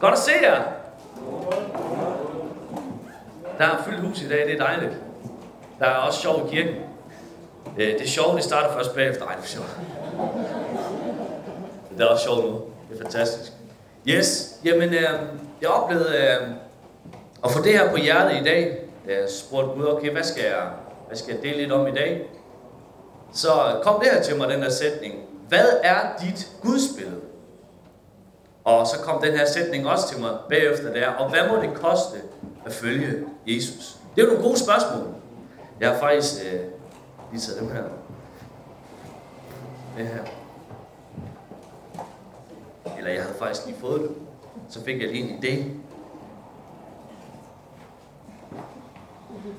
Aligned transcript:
Godt 0.00 0.12
at 0.12 0.18
se 0.18 0.32
jer. 0.42 0.62
Der 3.58 3.64
er 3.64 3.82
fyldt 3.84 4.00
hus 4.00 4.22
i 4.22 4.28
dag, 4.28 4.46
det 4.46 4.54
er 4.54 4.64
dejligt. 4.64 4.92
Der 5.78 5.86
er 5.86 5.94
også 5.96 6.20
sjov 6.20 6.46
i 6.46 6.54
kirken. 6.56 6.74
Øh, 7.78 7.92
det 7.92 8.02
er 8.02 8.06
sjovt, 8.06 8.36
det 8.36 8.44
starter 8.44 8.72
først 8.72 8.94
bagefter. 8.94 9.26
Ej, 9.26 9.34
det 9.34 9.42
er 9.42 9.46
sjovt. 9.46 9.76
Det 11.90 12.04
er 12.04 12.06
også 12.06 12.24
sjovt 12.24 12.44
nu. 12.44 12.60
Det 12.90 12.98
er 12.98 13.02
fantastisk. 13.02 13.52
Yes, 14.06 14.54
jamen 14.64 14.94
øh, 14.94 15.10
jeg 15.60 15.68
oplevede 15.70 16.16
øh, 16.16 16.48
at 17.44 17.50
få 17.50 17.62
det 17.62 17.72
her 17.72 17.90
på 17.90 17.96
hjertet 17.96 18.40
i 18.40 18.44
dag. 18.44 18.78
Da 19.06 19.12
jeg 19.12 19.28
spurgte 19.30 19.68
Gud, 19.68 19.86
okay, 19.86 20.10
hvad 20.10 20.22
skal 20.22 20.44
jeg, 20.44 20.68
hvad 21.06 21.16
skal 21.16 21.34
jeg 21.34 21.42
dele 21.42 21.56
lidt 21.56 21.72
om 21.72 21.86
i 21.86 21.90
dag? 21.90 22.30
Så 23.32 23.48
kom 23.82 24.00
det 24.00 24.12
her 24.12 24.22
til 24.22 24.36
mig, 24.36 24.48
den 24.48 24.62
her 24.62 24.70
sætning. 24.70 25.14
Hvad 25.48 25.68
er 25.82 25.98
dit 26.20 26.48
gudsbillede? 26.62 27.20
Og 28.66 28.86
så 28.86 28.98
kom 28.98 29.22
den 29.22 29.32
her 29.32 29.46
sætning 29.46 29.88
også 29.88 30.08
til 30.08 30.20
mig 30.20 30.30
bagefter 30.48 30.92
der. 30.92 31.08
Og 31.08 31.30
hvad 31.30 31.48
må 31.48 31.62
det 31.62 31.74
koste 31.74 32.16
at 32.66 32.72
følge 32.72 33.24
Jesus? 33.46 33.96
Det 34.16 34.22
er 34.22 34.26
jo 34.26 34.32
nogle 34.32 34.48
gode 34.48 34.58
spørgsmål. 34.58 35.14
Jeg 35.80 35.90
har 35.90 35.98
faktisk 35.98 36.34
øh, 36.44 36.60
lige 37.32 37.40
taget 37.40 37.60
dem 37.60 37.70
her. 37.70 37.82
Det 39.98 40.06
her. 40.06 40.22
Eller 42.98 43.10
jeg 43.10 43.22
havde 43.22 43.34
faktisk 43.38 43.66
lige 43.66 43.78
fået 43.80 44.00
det. 44.00 44.10
Så 44.68 44.84
fik 44.84 45.02
jeg 45.02 45.08
lige 45.08 45.30
en 45.30 45.44
idé. 45.44 45.64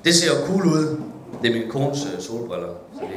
Det 0.04 0.16
ser 0.16 0.28
jo 0.28 0.48
cool 0.48 0.66
ud. 0.66 1.02
Det 1.42 1.50
er 1.56 1.60
min 1.60 1.70
kones 1.70 2.06
øh, 2.14 2.22
solbriller. 2.22 2.74
Så 2.94 3.02
det, 3.02 3.16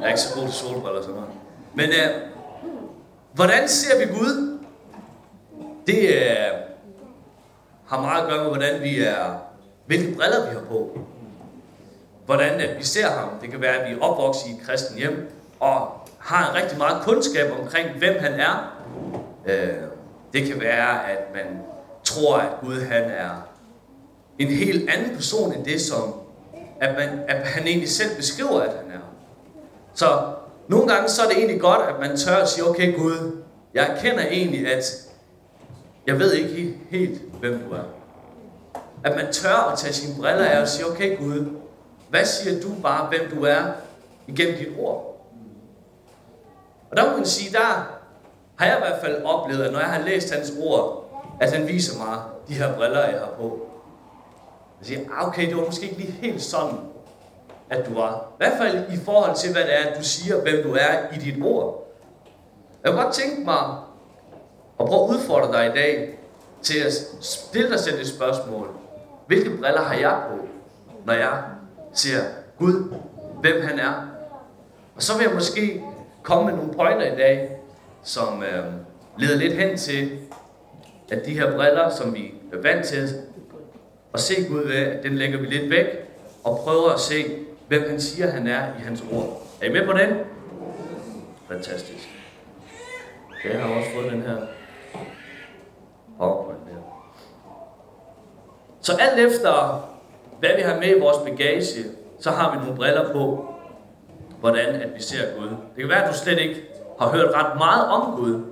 jeg 0.00 0.02
er 0.02 0.08
ikke 0.08 0.20
så 0.20 0.34
god 0.34 0.44
til 0.44 0.52
solbriller 0.52 1.02
sådan 1.02 1.14
noget. 1.14 1.30
Men 1.74 1.88
øh, 1.88 2.31
hvordan 3.34 3.68
ser 3.68 3.98
vi 3.98 4.04
Gud? 4.04 4.58
Det 5.86 6.08
øh, 6.08 6.62
har 7.86 8.00
meget 8.00 8.22
at 8.22 8.28
gøre 8.28 8.38
med, 8.38 8.48
hvordan 8.48 8.82
vi 8.82 9.00
er, 9.00 9.38
hvilke 9.86 10.14
briller 10.14 10.48
vi 10.48 10.54
har 10.54 10.64
på. 10.68 10.98
Hvordan 12.26 12.60
at 12.60 12.78
vi 12.78 12.84
ser 12.84 13.10
ham. 13.10 13.28
Det 13.42 13.50
kan 13.50 13.60
være, 13.60 13.74
at 13.76 13.90
vi 13.90 13.94
er 13.94 14.00
opvokset 14.02 14.48
i 14.48 14.50
et 14.50 14.66
kristen 14.66 14.98
hjem, 14.98 15.30
og 15.60 16.08
har 16.18 16.50
en 16.50 16.54
rigtig 16.62 16.78
meget 16.78 17.02
kundskab 17.02 17.52
omkring, 17.60 17.98
hvem 17.98 18.20
han 18.20 18.32
er. 18.32 18.84
Øh, 19.46 19.82
det 20.32 20.46
kan 20.46 20.60
være, 20.60 21.10
at 21.10 21.34
man 21.34 21.62
tror, 22.04 22.36
at 22.36 22.60
Gud 22.60 22.80
han 22.80 23.02
er 23.02 23.48
en 24.38 24.48
helt 24.48 24.90
anden 24.90 25.16
person 25.16 25.54
end 25.54 25.64
det, 25.64 25.80
som 25.80 26.14
at, 26.80 26.94
man, 26.94 27.20
at 27.28 27.46
han 27.46 27.66
egentlig 27.66 27.88
selv 27.88 28.16
beskriver, 28.16 28.60
at 28.60 28.76
han 28.82 28.90
er. 28.90 29.04
Så 29.94 30.34
nogle 30.68 30.94
gange 30.94 31.08
så 31.08 31.22
er 31.22 31.28
det 31.28 31.36
egentlig 31.36 31.60
godt, 31.60 31.80
at 31.88 32.00
man 32.00 32.16
tør 32.16 32.36
at 32.36 32.48
sige, 32.48 32.68
okay 32.68 32.96
Gud, 32.96 33.42
jeg 33.74 33.86
erkender 33.86 34.26
egentlig, 34.26 34.74
at 34.74 34.84
jeg 36.06 36.18
ved 36.18 36.32
ikke 36.32 36.78
helt, 36.90 37.20
hvem 37.40 37.58
du 37.68 37.74
er. 37.74 37.82
At 39.04 39.16
man 39.16 39.32
tør 39.32 39.70
at 39.72 39.78
tage 39.78 39.92
sine 39.92 40.14
briller 40.16 40.44
af 40.44 40.60
og 40.60 40.68
sige, 40.68 40.86
okay 40.86 41.18
Gud, 41.18 41.46
hvad 42.10 42.24
siger 42.24 42.62
du 42.62 42.68
bare, 42.82 43.08
hvem 43.08 43.38
du 43.38 43.44
er, 43.44 43.62
igennem 44.26 44.58
dit 44.58 44.68
ord? 44.78 45.28
Og 46.90 46.96
der 46.96 47.10
må 47.10 47.16
man 47.16 47.26
sige, 47.26 47.52
der 47.52 47.98
har 48.56 48.66
jeg 48.66 48.76
i 48.76 48.80
hvert 48.80 49.00
fald 49.00 49.24
oplevet, 49.24 49.64
at 49.64 49.72
når 49.72 49.78
jeg 49.78 49.88
har 49.88 50.02
læst 50.02 50.34
hans 50.34 50.52
ord, 50.60 51.10
at 51.40 51.52
han 51.52 51.68
viser 51.68 51.98
mig 51.98 52.18
de 52.48 52.54
her 52.54 52.74
briller, 52.76 53.04
jeg 53.04 53.18
har 53.18 53.32
på. 53.36 53.66
Jeg 54.80 54.86
siger, 54.86 55.00
ah, 55.18 55.28
okay, 55.28 55.48
det 55.48 55.56
var 55.56 55.64
måske 55.64 55.84
ikke 55.84 55.96
lige 55.96 56.12
helt 56.12 56.42
sådan, 56.42 56.78
at 57.72 57.86
du 57.86 57.94
var. 57.94 58.14
I 58.14 58.34
hvert 58.38 58.58
fald 58.58 58.92
i 58.92 58.96
forhold 59.04 59.36
til, 59.36 59.52
hvad 59.52 59.62
det 59.62 59.80
er, 59.80 59.98
du 59.98 60.04
siger, 60.04 60.40
hvem 60.40 60.62
du 60.62 60.72
er 60.72 61.14
i 61.14 61.18
dit 61.18 61.44
ord. 61.44 61.92
Jeg 62.84 62.92
kunne 62.92 63.02
godt 63.02 63.14
tænke 63.14 63.40
mig 63.44 63.76
at 64.80 64.86
prøve 64.86 65.04
at 65.04 65.10
udfordre 65.10 65.52
dig 65.52 65.66
i 65.66 65.72
dag 65.78 66.18
til 66.62 66.78
at 66.78 66.92
stille 67.20 67.70
dig 67.70 67.80
selv 67.80 68.00
et 68.00 68.08
spørgsmål. 68.08 68.68
Hvilke 69.26 69.50
briller 69.50 69.80
har 69.80 69.94
jeg 69.94 70.22
på, 70.30 70.46
når 71.04 71.12
jeg 71.12 71.42
ser 71.92 72.20
Gud, 72.58 72.92
hvem 73.40 73.62
han 73.62 73.78
er? 73.78 73.92
Og 74.96 75.02
så 75.02 75.18
vil 75.18 75.24
jeg 75.24 75.34
måske 75.34 75.82
komme 76.22 76.46
med 76.46 76.56
nogle 76.56 76.72
pointer 76.74 77.12
i 77.12 77.16
dag, 77.16 77.56
som 78.02 78.42
øh, 78.42 78.64
leder 79.18 79.36
lidt 79.36 79.52
hen 79.52 79.76
til, 79.76 80.18
at 81.10 81.26
de 81.26 81.30
her 81.30 81.56
briller, 81.56 81.90
som 81.90 82.14
vi 82.14 82.34
er 82.52 82.62
vant 82.62 82.86
til 82.86 83.08
at 84.14 84.20
se 84.20 84.34
Gud 84.48 84.66
ved, 84.66 85.02
den 85.02 85.16
lægger 85.16 85.38
vi 85.38 85.46
lidt 85.46 85.70
væk, 85.70 85.86
og 86.44 86.60
prøver 86.64 86.90
at 86.90 87.00
se, 87.00 87.24
hvem 87.78 87.90
han 87.90 88.00
siger, 88.00 88.30
han 88.30 88.46
er 88.46 88.62
i 88.78 88.82
hans 88.82 89.04
ord. 89.12 89.42
Er 89.62 89.66
I 89.66 89.72
med 89.72 89.86
på 89.86 89.92
den? 89.92 90.18
Fantastisk. 91.48 92.08
Jeg 93.44 93.60
har 93.62 93.74
også 93.74 93.88
fået 93.94 94.12
den 94.12 94.22
her 94.22 94.36
PowerPoint 96.18 96.60
der. 96.66 96.80
Så 98.80 98.96
alt 99.00 99.32
efter, 99.32 99.84
hvad 100.38 100.50
vi 100.56 100.62
har 100.62 100.76
med 100.76 100.96
i 100.96 101.00
vores 101.00 101.16
bagage, 101.18 101.84
så 102.20 102.30
har 102.30 102.52
vi 102.52 102.58
nogle 102.58 102.76
briller 102.76 103.12
på, 103.12 103.54
hvordan 104.40 104.68
at 104.68 104.94
vi 104.94 105.02
ser 105.02 105.38
Gud. 105.38 105.48
Det 105.48 105.78
kan 105.78 105.88
være, 105.88 106.04
at 106.04 106.12
du 106.12 106.18
slet 106.18 106.38
ikke 106.38 106.62
har 107.00 107.08
hørt 107.08 107.34
ret 107.34 107.58
meget 107.58 107.86
om 107.86 108.16
Gud. 108.16 108.44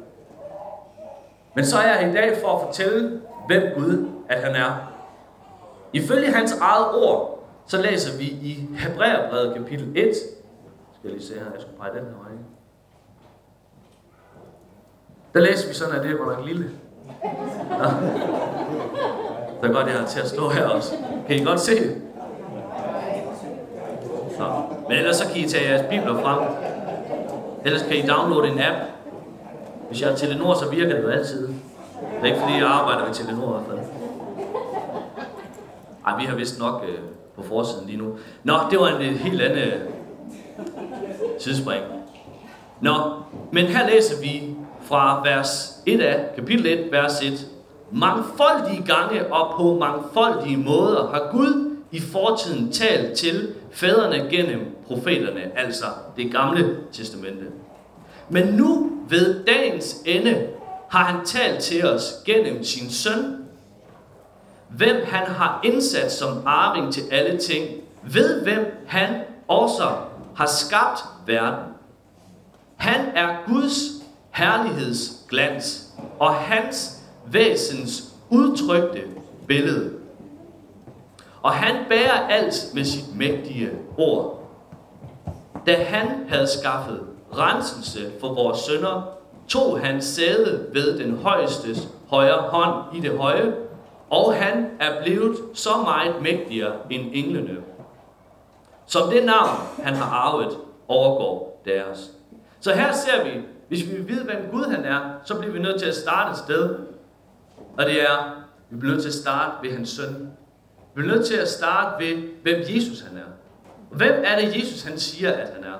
Men 1.54 1.64
så 1.64 1.78
er 1.78 1.98
jeg 1.98 2.10
i 2.10 2.14
dag 2.14 2.36
for 2.42 2.48
at 2.48 2.66
fortælle, 2.66 3.20
hvem 3.46 3.62
Gud 3.74 4.08
at 4.28 4.42
han 4.42 4.54
er. 4.54 4.92
Ifølge 5.92 6.32
hans 6.32 6.52
eget 6.60 6.86
ord, 6.94 7.39
så 7.70 7.82
læser 7.82 8.18
vi 8.18 8.24
i 8.24 8.68
Hebræerbrevet 8.78 9.54
kapitel 9.54 9.88
1. 9.94 9.94
Skal 9.94 10.04
jeg 11.04 11.12
lige 11.12 11.22
se 11.22 11.34
her, 11.34 11.40
jeg 11.40 11.60
skal 11.60 11.72
pege 11.80 11.90
den 11.90 11.98
her 11.98 12.22
vej. 12.22 12.32
Der 15.34 15.40
læser 15.40 15.68
vi 15.68 15.74
sådan, 15.74 15.94
at 15.94 16.02
det 16.02 16.10
er 16.10 16.26
nok 16.26 16.46
lille. 16.46 16.70
Ja. 17.70 17.90
Så 19.62 19.72
godt, 19.72 19.86
jeg 19.86 19.98
har 19.98 20.06
til 20.06 20.20
at 20.20 20.28
stå 20.28 20.48
her 20.48 20.66
også. 20.66 20.94
Kan 21.26 21.36
I 21.36 21.44
godt 21.44 21.60
se 21.60 21.74
det? 21.74 22.02
Nå. 24.38 24.46
Men 24.88 24.98
ellers 24.98 25.16
så 25.16 25.28
kan 25.28 25.36
I 25.36 25.48
tage 25.48 25.70
jeres 25.70 25.86
bibler 25.90 26.22
frem. 26.22 26.48
Ellers 27.64 27.82
kan 27.82 27.96
I 27.96 28.06
downloade 28.06 28.52
en 28.52 28.58
app. 28.58 28.78
Hvis 29.88 30.02
jeg 30.02 30.10
er 30.10 30.16
Telenor, 30.16 30.54
så 30.54 30.70
virker 30.70 30.94
det 30.96 31.02
jo 31.02 31.08
altid. 31.08 31.48
Det 31.48 31.56
er 32.22 32.24
ikke 32.24 32.40
fordi, 32.40 32.54
jeg 32.54 32.66
arbejder 32.66 33.04
ved 33.04 33.14
Telenor 33.14 33.48
i 33.48 33.52
hvert 33.52 33.66
fald. 33.66 33.78
Ej, 36.06 36.20
vi 36.20 36.24
har 36.24 36.36
vist 36.36 36.58
nok 36.58 36.84
øh, 36.88 36.98
på 37.36 37.42
forsiden 37.42 37.86
lige 37.86 37.98
nu. 37.98 38.18
Nå, 38.44 38.54
det 38.70 38.80
var 38.80 38.88
en, 38.88 39.02
øh, 39.02 39.20
helt 39.20 39.42
anden 39.42 39.58
øh, 39.58 39.74
tidsspring. 41.40 41.84
Nå, 42.80 42.92
men 43.52 43.66
her 43.66 43.88
læser 43.88 44.20
vi 44.20 44.54
fra 44.82 45.22
vers 45.24 45.82
1 45.86 46.00
af, 46.00 46.34
kapitel 46.36 46.66
1, 46.66 46.92
vers 46.92 47.22
1. 47.22 47.46
Mangfoldige 47.92 48.82
gange 48.86 49.32
og 49.32 49.54
på 49.56 49.78
mangfoldige 49.78 50.56
måder 50.56 51.10
har 51.10 51.28
Gud 51.32 51.76
i 51.90 52.00
fortiden 52.00 52.72
talt 52.72 53.18
til 53.18 53.54
fædrene 53.72 54.30
gennem 54.30 54.76
profeterne, 54.86 55.58
altså 55.58 55.84
det 56.16 56.32
gamle 56.32 56.76
testamente. 56.92 57.44
Men 58.28 58.46
nu 58.46 58.90
ved 59.08 59.44
dagens 59.44 59.96
ende 60.06 60.46
har 60.88 61.04
han 61.04 61.26
talt 61.26 61.58
til 61.58 61.86
os 61.86 62.14
gennem 62.26 62.64
sin 62.64 62.90
søn, 62.90 63.39
hvem 64.76 64.96
han 65.06 65.26
har 65.26 65.60
indsat 65.64 66.12
som 66.12 66.42
arving 66.46 66.92
til 66.92 67.02
alle 67.10 67.38
ting, 67.38 67.66
ved 68.02 68.42
hvem 68.42 68.84
han 68.86 69.20
også 69.48 69.88
har 70.36 70.46
skabt 70.46 71.04
verden. 71.26 71.64
Han 72.76 73.00
er 73.14 73.36
Guds 73.46 73.80
herlighedsglans 74.30 75.88
og 76.18 76.34
hans 76.34 77.00
væsens 77.26 78.04
udtrykte 78.30 79.02
billede. 79.46 79.90
Og 81.42 81.52
han 81.52 81.76
bærer 81.88 82.28
alt 82.28 82.70
med 82.74 82.84
sit 82.84 83.16
mægtige 83.16 83.70
ord. 83.98 84.50
Da 85.66 85.82
han 85.82 86.08
havde 86.28 86.46
skaffet 86.46 87.00
renselse 87.32 88.10
for 88.20 88.34
vores 88.34 88.58
sønder, 88.58 89.02
tog 89.48 89.80
han 89.80 90.02
sæde 90.02 90.66
ved 90.72 90.98
den 90.98 91.16
højeste 91.16 91.68
højre 92.08 92.42
hånd 92.42 92.96
i 92.96 93.00
det 93.00 93.18
høje, 93.18 93.52
og 94.10 94.34
han 94.34 94.70
er 94.80 95.02
blevet 95.02 95.36
så 95.54 95.70
meget 95.84 96.22
mægtigere 96.22 96.72
end 96.90 97.10
englene. 97.12 97.56
Som 98.86 99.10
det 99.10 99.24
navn, 99.24 99.56
han 99.82 99.94
har 99.94 100.16
arvet, 100.16 100.56
overgår 100.88 101.62
deres. 101.64 102.10
Så 102.60 102.74
her 102.74 102.92
ser 102.92 103.24
vi, 103.24 103.30
hvis 103.68 103.90
vi 103.90 103.96
vil 103.96 104.08
vide, 104.08 104.24
hvem 104.24 104.48
Gud 104.50 104.64
han 104.64 104.84
er, 104.84 105.00
så 105.24 105.38
bliver 105.38 105.52
vi 105.52 105.58
nødt 105.58 105.80
til 105.80 105.86
at 105.86 105.94
starte 105.94 106.30
et 106.30 106.36
sted. 106.36 106.78
Og 107.78 107.86
det 107.86 108.02
er, 108.02 108.44
vi 108.70 108.76
bliver 108.76 108.92
nødt 108.92 109.02
til 109.02 109.08
at 109.08 109.14
starte 109.14 109.52
ved 109.62 109.72
hans 109.72 109.88
søn. 109.88 110.30
Vi 110.94 111.02
bliver 111.02 111.16
nødt 111.16 111.26
til 111.26 111.36
at 111.36 111.48
starte 111.48 112.04
ved, 112.04 112.16
hvem 112.42 112.60
Jesus 112.60 113.00
han 113.00 113.16
er. 113.16 113.30
Hvem 113.90 114.22
er 114.24 114.38
det, 114.40 114.56
Jesus 114.56 114.82
han 114.82 114.98
siger, 114.98 115.32
at 115.32 115.48
han 115.54 115.64
er? 115.64 115.78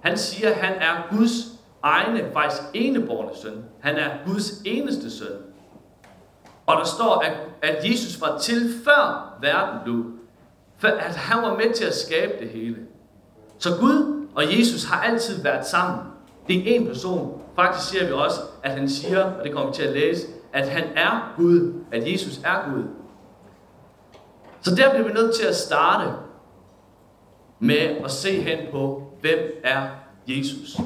Han 0.00 0.18
siger, 0.18 0.50
at 0.50 0.56
han 0.56 0.74
er 0.74 1.16
Guds 1.16 1.32
egne, 1.82 2.30
faktisk 2.32 2.62
eneborne 2.74 3.30
søn. 3.42 3.64
Han 3.80 3.96
er 3.96 4.10
Guds 4.26 4.62
eneste 4.64 5.10
søn. 5.10 5.47
Og 6.68 6.76
der 6.76 6.84
står, 6.84 7.20
at, 7.20 7.32
at 7.62 7.90
Jesus 7.90 8.20
var 8.20 8.38
til 8.38 8.72
før 8.84 9.34
verden 9.40 9.80
blev. 9.84 10.04
For 10.78 10.88
at 10.88 11.16
han 11.16 11.42
var 11.42 11.56
med 11.56 11.74
til 11.74 11.84
at 11.84 11.94
skabe 11.94 12.32
det 12.40 12.48
hele. 12.48 12.76
Så 13.58 13.70
Gud 13.80 14.26
og 14.34 14.58
Jesus 14.58 14.84
har 14.84 15.02
altid 15.02 15.42
været 15.42 15.66
sammen. 15.66 16.00
Det 16.48 16.56
er 16.56 16.74
en 16.76 16.86
person. 16.86 17.42
Faktisk 17.56 17.90
ser 17.90 18.06
vi 18.06 18.12
også, 18.12 18.40
at 18.62 18.70
han 18.70 18.88
siger, 18.88 19.24
og 19.24 19.44
det 19.44 19.52
kommer 19.52 19.70
vi 19.70 19.74
til 19.74 19.82
at 19.82 19.92
læse, 19.92 20.26
at 20.52 20.68
han 20.68 20.84
er 20.96 21.34
Gud, 21.36 21.72
at 21.92 22.12
Jesus 22.12 22.40
er 22.44 22.70
Gud. 22.70 22.84
Så 24.60 24.74
der 24.74 24.90
bliver 24.90 25.08
vi 25.08 25.12
nødt 25.12 25.34
til 25.34 25.46
at 25.46 25.56
starte 25.56 26.12
med 27.58 28.04
at 28.04 28.10
se 28.10 28.42
hen 28.42 28.58
på, 28.72 29.02
hvem 29.20 29.60
er 29.64 29.82
Jesus. 30.26 30.76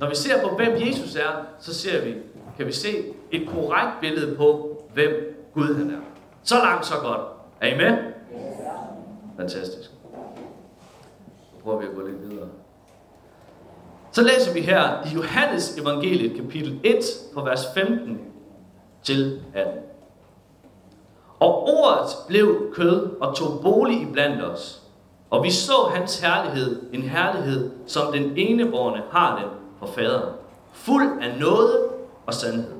Når 0.00 0.08
vi 0.08 0.14
ser 0.14 0.48
på, 0.48 0.56
hvem 0.56 0.72
Jesus 0.88 1.16
er, 1.16 1.46
så 1.60 1.74
ser 1.74 2.04
vi, 2.04 2.14
kan 2.56 2.66
vi 2.66 2.72
se 2.72 3.04
et 3.30 3.48
korrekt 3.48 4.00
billede 4.00 4.36
på, 4.36 4.75
hvem 4.96 5.12
Gud 5.54 5.74
han 5.74 5.90
er. 5.90 6.00
Så 6.42 6.54
langt, 6.54 6.86
så 6.86 6.94
godt. 7.02 7.20
Er 7.60 7.74
I 7.74 7.76
med? 7.76 7.98
Fantastisk. 9.36 9.90
Så 11.50 11.62
prøver 11.62 11.78
vi 11.78 11.86
at 11.86 11.94
gå 11.94 12.06
lidt 12.06 12.30
videre. 12.30 12.48
Så 14.12 14.22
læser 14.22 14.54
vi 14.54 14.60
her 14.60 15.06
i 15.06 15.14
Johannes 15.14 15.78
evangeliet 15.78 16.36
kapitel 16.36 16.80
1 16.84 16.96
på 17.34 17.40
vers 17.42 17.66
15 17.74 18.20
til 19.02 19.42
18. 19.54 19.74
Og 21.40 21.62
ordet 21.62 22.08
blev 22.28 22.72
kød 22.74 23.10
og 23.20 23.36
tog 23.36 23.60
bolig 23.62 24.02
iblandt 24.02 24.44
os. 24.44 24.82
Og 25.30 25.44
vi 25.44 25.50
så 25.50 25.90
hans 25.94 26.20
herlighed, 26.20 26.82
en 26.92 27.02
herlighed, 27.02 27.70
som 27.86 28.12
den 28.12 28.32
eneborne 28.36 29.02
har 29.10 29.38
den 29.38 29.48
for 29.78 29.86
faderen. 29.86 30.34
Fuld 30.72 31.22
af 31.22 31.38
noget 31.38 31.76
og 32.26 32.34
sandhed. 32.34 32.75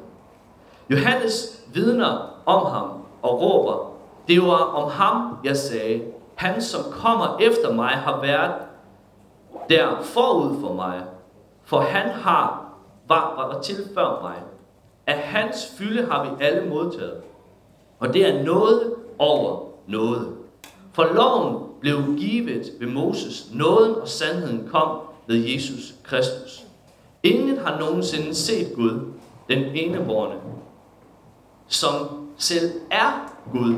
Johannes 0.91 1.63
vidner 1.75 2.41
om 2.47 2.67
ham 2.67 2.91
og 3.23 3.41
råber, 3.41 3.93
det 4.29 4.43
var 4.43 4.59
om 4.59 4.91
ham, 4.91 5.39
jeg 5.45 5.57
sagde, 5.57 6.03
han 6.35 6.63
som 6.63 6.81
kommer 6.93 7.39
efter 7.41 7.73
mig 7.73 7.89
har 7.89 8.21
været 8.21 8.55
der 9.71 10.03
forud 10.03 10.61
for 10.61 10.73
mig, 10.73 11.03
for 11.65 11.81
han 11.81 12.11
har 12.11 12.67
var, 13.09 13.35
var 13.37 13.53
der 13.53 13.61
til 13.61 13.77
før 13.95 14.21
mig. 14.23 14.37
Af 15.07 15.19
hans 15.19 15.75
fylde 15.79 16.07
har 16.07 16.25
vi 16.25 16.45
alle 16.45 16.69
modtaget. 16.69 17.23
Og 17.99 18.15
det 18.15 18.29
er 18.29 18.45
noget 18.45 18.95
over 19.19 19.67
noget. 19.87 20.37
For 20.93 21.05
loven 21.05 21.63
blev 21.81 21.97
givet 22.19 22.73
ved 22.81 22.89
Moses. 22.89 23.51
Nåden 23.55 23.95
og 23.95 24.09
sandheden 24.09 24.69
kom 24.73 24.99
ved 25.27 25.37
Jesus 25.37 25.95
Kristus. 26.05 26.65
Ingen 27.23 27.59
har 27.59 27.79
nogensinde 27.81 28.35
set 28.35 28.73
Gud, 28.77 29.01
den 29.49 29.59
eneborne, 29.59 30.35
som 31.69 32.29
selv 32.39 32.73
er 32.91 33.33
Gud, 33.53 33.75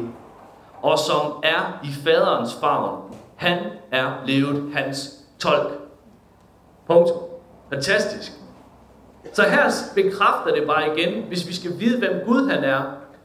og 0.82 0.98
som 0.98 1.32
er 1.42 1.80
i 1.84 1.88
faderens 2.04 2.54
favn. 2.60 3.14
Han 3.36 3.58
er 3.92 4.12
levet 4.26 4.72
hans 4.74 5.10
tolk. 5.38 5.68
Punkt. 6.86 7.10
Fantastisk. 7.72 8.32
Så 9.32 9.42
her 9.42 9.70
bekræfter 9.94 10.54
det 10.54 10.66
bare 10.66 10.98
igen, 10.98 11.24
hvis 11.28 11.48
vi 11.48 11.54
skal 11.54 11.78
vide, 11.78 11.98
hvem 11.98 12.20
Gud 12.26 12.48
han 12.50 12.64
er, 12.64 12.82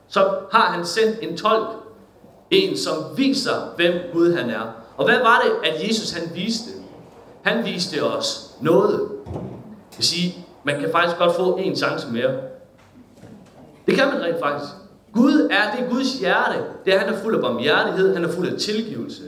så 0.08 0.38
har 0.52 0.72
han 0.72 0.86
sendt 0.86 1.20
en 1.22 1.38
tolk. 1.38 1.68
En, 2.52 2.78
som 2.78 2.94
viser, 3.18 3.76
hvem 3.76 3.94
Gud 4.14 4.34
han 4.36 4.50
er. 4.50 4.62
Og 4.98 5.06
hvad 5.06 5.18
var 5.18 5.42
det, 5.46 5.70
at 5.70 5.88
Jesus 5.88 6.12
han 6.12 6.36
viste? 6.36 6.70
Han 7.44 7.66
viste 7.66 8.04
os 8.04 8.56
noget. 8.62 9.10
Det 9.90 9.98
vil 9.98 10.06
sige, 10.06 10.46
man 10.64 10.80
kan 10.80 10.92
faktisk 10.92 11.18
godt 11.18 11.36
få 11.36 11.56
en 11.56 11.76
chance 11.76 12.08
mere. 12.12 12.32
Det 13.94 14.02
kan 14.02 14.14
man 14.14 14.24
rent 14.24 14.40
faktisk. 14.40 14.72
Gud 15.14 15.50
er, 15.52 15.72
det 15.76 15.86
er 15.86 15.90
Guds 15.90 16.14
hjerte. 16.14 16.60
Det 16.86 16.94
er, 16.94 17.00
han 17.00 17.14
er 17.14 17.18
fuld 17.18 17.36
af 17.36 17.42
barmhjertighed, 17.42 18.14
han 18.16 18.24
er 18.26 18.32
fuld 18.32 18.48
af 18.54 18.60
tilgivelse. 18.60 19.24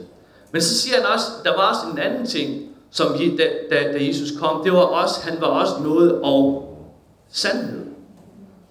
Men 0.52 0.62
så 0.62 0.78
siger 0.78 0.96
han 0.96 1.06
også, 1.14 1.26
der 1.44 1.56
var 1.56 1.68
også 1.68 1.80
en 1.92 1.98
anden 1.98 2.26
ting, 2.26 2.62
som 2.90 3.06
da, 3.38 3.44
da, 3.70 3.92
da 3.92 4.06
Jesus 4.06 4.28
kom. 4.40 4.64
Det 4.64 4.72
var 4.72 4.78
også, 4.78 5.20
han 5.22 5.40
var 5.40 5.46
også 5.46 5.72
noget 5.82 6.20
og 6.22 6.62
sandhed. 7.28 7.86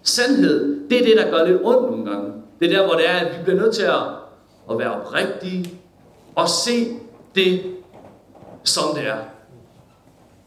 Sandhed, 0.03 0.89
det 0.89 0.99
er 0.99 1.05
det, 1.05 1.17
der 1.17 1.31
gør 1.31 1.45
lidt 1.45 1.61
ondt 1.63 1.91
nogle 1.91 2.11
gange. 2.11 2.33
Det 2.59 2.73
er 2.73 2.77
der, 2.77 2.87
hvor 2.87 2.95
det 2.95 3.09
er, 3.09 3.13
at 3.13 3.37
vi 3.37 3.43
bliver 3.43 3.61
nødt 3.61 3.75
til 3.75 3.83
at, 3.83 4.01
at 4.71 4.79
være 4.79 5.01
oprigtige 5.01 5.79
og 6.35 6.49
se 6.49 6.87
det, 7.35 7.61
som 8.63 8.83
det 8.95 9.07
er. 9.07 9.17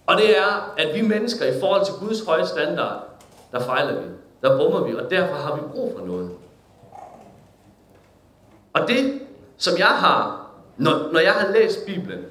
Og 0.06 0.16
det 0.16 0.38
er, 0.38 0.74
at 0.78 0.94
vi 0.94 1.02
mennesker 1.02 1.46
i 1.46 1.60
forhold 1.60 1.84
til 1.84 1.94
Guds 1.94 2.24
høje 2.24 2.46
standard, 2.46 3.20
der 3.52 3.60
fejler 3.60 4.00
vi. 4.00 4.08
Der 4.42 4.56
brummer 4.56 4.84
vi, 4.84 4.94
og 4.94 5.10
derfor 5.10 5.34
har 5.34 5.54
vi 5.54 5.60
brug 5.72 5.94
for 5.98 6.06
noget. 6.06 6.30
Og 8.72 8.88
det, 8.88 9.20
som 9.56 9.78
jeg 9.78 9.86
har, 9.86 10.50
når, 10.76 11.12
når 11.12 11.20
jeg 11.20 11.32
har 11.32 11.52
læst 11.52 11.86
Bibelen, 11.86 12.24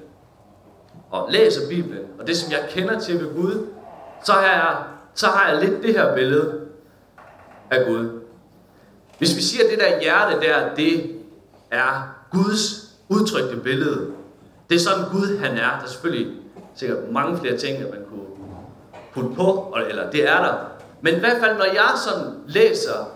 og 1.10 1.28
læser 1.30 1.68
Bibelen, 1.68 2.04
og 2.18 2.26
det, 2.26 2.36
som 2.36 2.52
jeg 2.52 2.68
kender 2.70 3.00
til 3.00 3.20
ved 3.20 3.34
Gud, 3.34 3.66
så 4.24 4.32
har 4.32 4.42
jeg, 4.42 4.76
så 5.14 5.26
har 5.26 5.50
jeg 5.50 5.64
lidt 5.64 5.82
det 5.82 5.92
her 5.94 6.14
billede 6.14 6.60
af 7.70 7.86
Gud. 7.86 8.20
Hvis 9.18 9.36
vi 9.36 9.42
siger, 9.42 9.64
at 9.64 9.70
det 9.70 9.78
der 9.78 10.00
hjerte 10.00 10.40
der, 10.40 10.74
det 10.74 11.16
er 11.70 12.14
Guds 12.32 12.90
udtrykte 13.08 13.56
billede. 13.56 14.10
Det 14.70 14.74
er 14.74 14.80
sådan 14.80 15.04
Gud 15.12 15.38
han 15.38 15.56
er. 15.56 15.78
Der 15.78 15.84
er 15.84 15.88
selvfølgelig 15.88 16.36
sikkert 16.74 17.10
mange 17.12 17.38
flere 17.38 17.56
ting, 17.56 17.78
at 17.78 17.90
man 17.90 18.04
kunne 18.08 18.26
putte 19.14 19.36
på, 19.36 19.76
eller 19.88 20.10
det 20.10 20.28
er 20.28 20.36
der. 20.36 20.54
Men 21.00 21.14
i 21.14 21.18
hvert 21.18 21.40
fald, 21.40 21.58
når 21.58 21.64
jeg 21.64 21.90
sådan 22.04 22.32
læser 22.46 23.10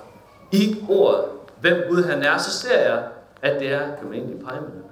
i 0.53 0.85
ordet, 0.89 1.25
hvem 1.61 1.83
Gud 1.89 2.03
han 2.03 2.23
er, 2.23 2.39
så 2.39 2.51
ser 2.51 2.79
jeg, 2.79 3.03
at 3.43 3.61
det 3.61 3.73
er, 3.73 3.79
kan 3.79 4.05
man 4.05 4.15
egentlig 4.15 4.41
pege 4.47 4.61
med 4.61 4.71
det? 4.71 4.83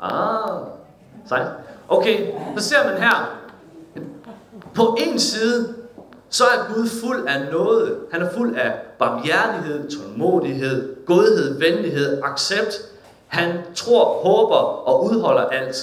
Ah, 0.00 0.60
sejt. 1.28 1.46
Okay, 1.88 2.32
så 2.56 2.68
ser 2.68 2.84
man 2.90 3.02
her. 3.02 3.38
På 4.74 4.96
en 4.98 5.18
side, 5.18 5.74
så 6.28 6.44
er 6.44 6.74
Gud 6.74 6.88
fuld 7.02 7.26
af 7.28 7.52
noget. 7.52 7.98
Han 8.12 8.22
er 8.22 8.30
fuld 8.30 8.56
af 8.56 8.72
barmhjertighed, 8.98 9.90
tålmodighed, 9.90 11.06
godhed, 11.06 11.58
venlighed, 11.58 12.22
accept. 12.24 12.76
Han 13.26 13.58
tror, 13.74 14.04
håber 14.04 14.56
og 14.88 15.04
udholder 15.04 15.42
alt. 15.42 15.76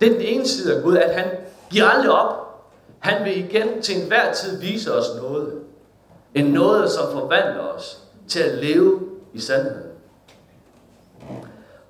Det 0.00 0.08
er 0.08 0.12
den 0.12 0.22
ene 0.22 0.48
side 0.48 0.76
af 0.76 0.82
Gud, 0.82 0.96
at 0.96 1.14
han 1.14 1.30
giver 1.70 1.88
aldrig 1.88 2.10
op. 2.10 2.43
Han 3.04 3.24
vil 3.24 3.38
igen 3.38 3.82
til 3.82 4.02
enhver 4.02 4.32
tid 4.32 4.60
vise 4.60 4.94
os 4.94 5.06
noget. 5.22 5.60
En 6.34 6.44
noget, 6.44 6.90
som 6.90 7.12
forvandler 7.12 7.62
os 7.62 8.02
til 8.28 8.40
at 8.40 8.64
leve 8.64 9.00
i 9.32 9.40
sandheden. 9.40 9.90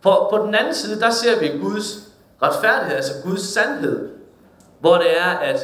For 0.01 0.27
på 0.31 0.47
den 0.47 0.55
anden 0.55 0.75
side, 0.75 1.01
der 1.01 1.11
ser 1.11 1.41
vi 1.41 1.49
Guds 1.49 2.09
retfærdighed, 2.43 2.97
altså 2.97 3.13
Guds 3.23 3.43
sandhed, 3.43 4.11
hvor 4.81 4.97
det 4.97 5.19
er, 5.19 5.31
at 5.31 5.61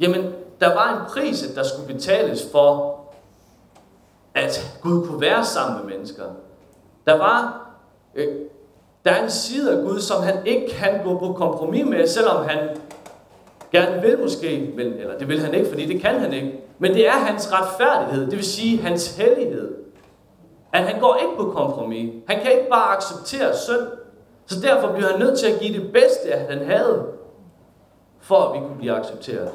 jamen, 0.00 0.34
der 0.60 0.74
var 0.74 1.00
en 1.00 1.12
pris, 1.12 1.44
der 1.54 1.62
skulle 1.62 1.94
betales 1.94 2.46
for, 2.52 3.00
at 4.34 4.76
Gud 4.82 5.06
kunne 5.06 5.20
være 5.20 5.44
sammen 5.44 5.80
med 5.80 5.96
mennesker. 5.96 6.24
Der 7.06 7.18
var 7.18 7.66
øh, 8.14 8.36
der 9.04 9.10
er 9.10 9.22
en 9.22 9.30
side 9.30 9.78
af 9.78 9.82
Gud, 9.82 10.00
som 10.00 10.22
han 10.22 10.46
ikke 10.46 10.68
kan 10.68 11.04
gå 11.04 11.18
på 11.18 11.32
kompromis 11.32 11.86
med, 11.86 12.06
selvom 12.06 12.44
han 12.48 12.58
gerne 13.72 14.02
vil 14.02 14.18
måske, 14.18 14.72
men, 14.76 14.86
eller 14.86 15.18
det 15.18 15.28
vil 15.28 15.40
han 15.40 15.54
ikke, 15.54 15.68
fordi 15.68 15.86
det 15.86 16.00
kan 16.00 16.20
han 16.20 16.32
ikke. 16.32 16.60
Men 16.78 16.94
det 16.94 17.06
er 17.06 17.12
hans 17.12 17.52
retfærdighed, 17.52 18.24
det 18.24 18.36
vil 18.36 18.44
sige 18.44 18.82
hans 18.82 19.16
hellighed. 19.16 19.74
At 20.72 20.82
han 20.82 21.00
går 21.00 21.18
ikke 21.22 21.36
på 21.36 21.50
kompromis. 21.50 22.14
Han 22.28 22.40
kan 22.40 22.52
ikke 22.52 22.68
bare 22.70 22.96
acceptere 22.96 23.56
synd. 23.56 23.86
Så 24.46 24.60
derfor 24.60 24.92
bliver 24.92 25.08
han 25.10 25.20
nødt 25.20 25.38
til 25.38 25.46
at 25.46 25.60
give 25.60 25.80
det 25.80 25.92
bedste, 25.92 26.32
at 26.32 26.54
han 26.54 26.66
havde, 26.66 27.06
for 28.20 28.36
at 28.36 28.54
vi 28.54 28.58
kunne 28.58 28.78
blive 28.78 28.92
accepteret. 28.92 29.50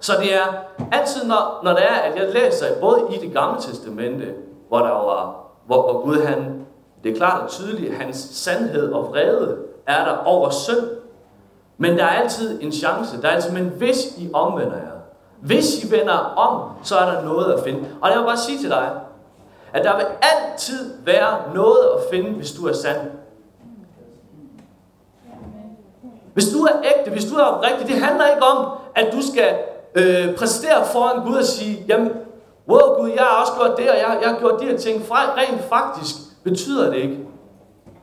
Så 0.00 0.12
det 0.20 0.34
er 0.34 0.64
altid, 0.92 1.24
når, 1.26 1.60
når 1.64 1.72
det 1.72 1.82
er, 1.82 1.94
at 1.94 2.16
jeg 2.16 2.32
læser 2.32 2.66
både 2.80 3.00
i 3.10 3.26
det 3.26 3.32
gamle 3.32 3.60
testamente, 3.60 4.34
hvor 4.68 4.78
der 4.78 4.90
var, 4.90 5.46
hvor, 5.66 5.82
hvor 5.82 6.02
Gud 6.02 6.22
han, 6.22 6.66
det 7.04 7.12
er 7.12 7.16
klart 7.16 7.42
og 7.42 7.48
tydeligt, 7.48 7.94
hans 7.94 8.16
sandhed 8.16 8.92
og 8.92 9.08
vrede 9.10 9.58
er 9.86 10.04
der 10.04 10.16
over 10.24 10.50
synd. 10.50 10.88
Men 11.78 11.98
der 11.98 12.04
er 12.04 12.20
altid 12.20 12.62
en 12.62 12.72
chance. 12.72 13.22
Der 13.22 13.28
er 13.28 13.32
altid, 13.32 13.52
men 13.52 13.64
hvis 13.64 14.18
I 14.18 14.30
omvender 14.32 14.76
jer, 14.76 14.96
hvis 15.40 15.84
I 15.84 15.90
vender 15.90 16.34
om, 16.36 16.70
så 16.82 16.96
er 16.96 17.12
der 17.12 17.22
noget 17.22 17.52
at 17.52 17.64
finde. 17.64 17.88
Og 18.00 18.10
jeg 18.10 18.18
vil 18.18 18.24
bare 18.24 18.36
sige 18.36 18.58
til 18.58 18.70
dig, 18.70 18.90
at 19.72 19.84
der 19.84 19.96
vil 19.96 20.06
altid 20.22 20.94
være 21.04 21.54
noget 21.54 21.88
at 21.96 22.00
finde, 22.12 22.30
hvis 22.30 22.52
du 22.52 22.66
er 22.66 22.72
sand. 22.72 23.10
Hvis 26.34 26.48
du 26.48 26.58
er 26.58 26.72
ægte, 26.84 27.10
hvis 27.10 27.24
du 27.24 27.34
er 27.34 27.42
oprigtig, 27.42 27.86
det 27.86 27.96
handler 27.96 28.26
ikke 28.26 28.42
om, 28.42 28.68
at 28.94 29.12
du 29.12 29.22
skal 29.22 29.58
øh, 29.94 30.36
præstere 30.36 30.84
foran 30.92 31.26
Gud 31.26 31.36
og 31.36 31.44
sige, 31.44 31.84
jamen, 31.88 32.10
wow 32.68 32.96
Gud, 32.98 33.10
jeg 33.10 33.22
har 33.22 33.40
også 33.40 33.52
gjort 33.52 33.78
det, 33.78 33.90
og 33.90 33.96
jeg, 33.96 34.18
jeg 34.22 34.30
har 34.30 34.38
gjort 34.38 34.60
de 34.60 34.64
her 34.64 34.78
ting. 34.78 35.02
Rent 35.10 35.60
faktisk 35.60 36.16
betyder 36.44 36.90
det 36.90 36.96
ikke 36.96 37.18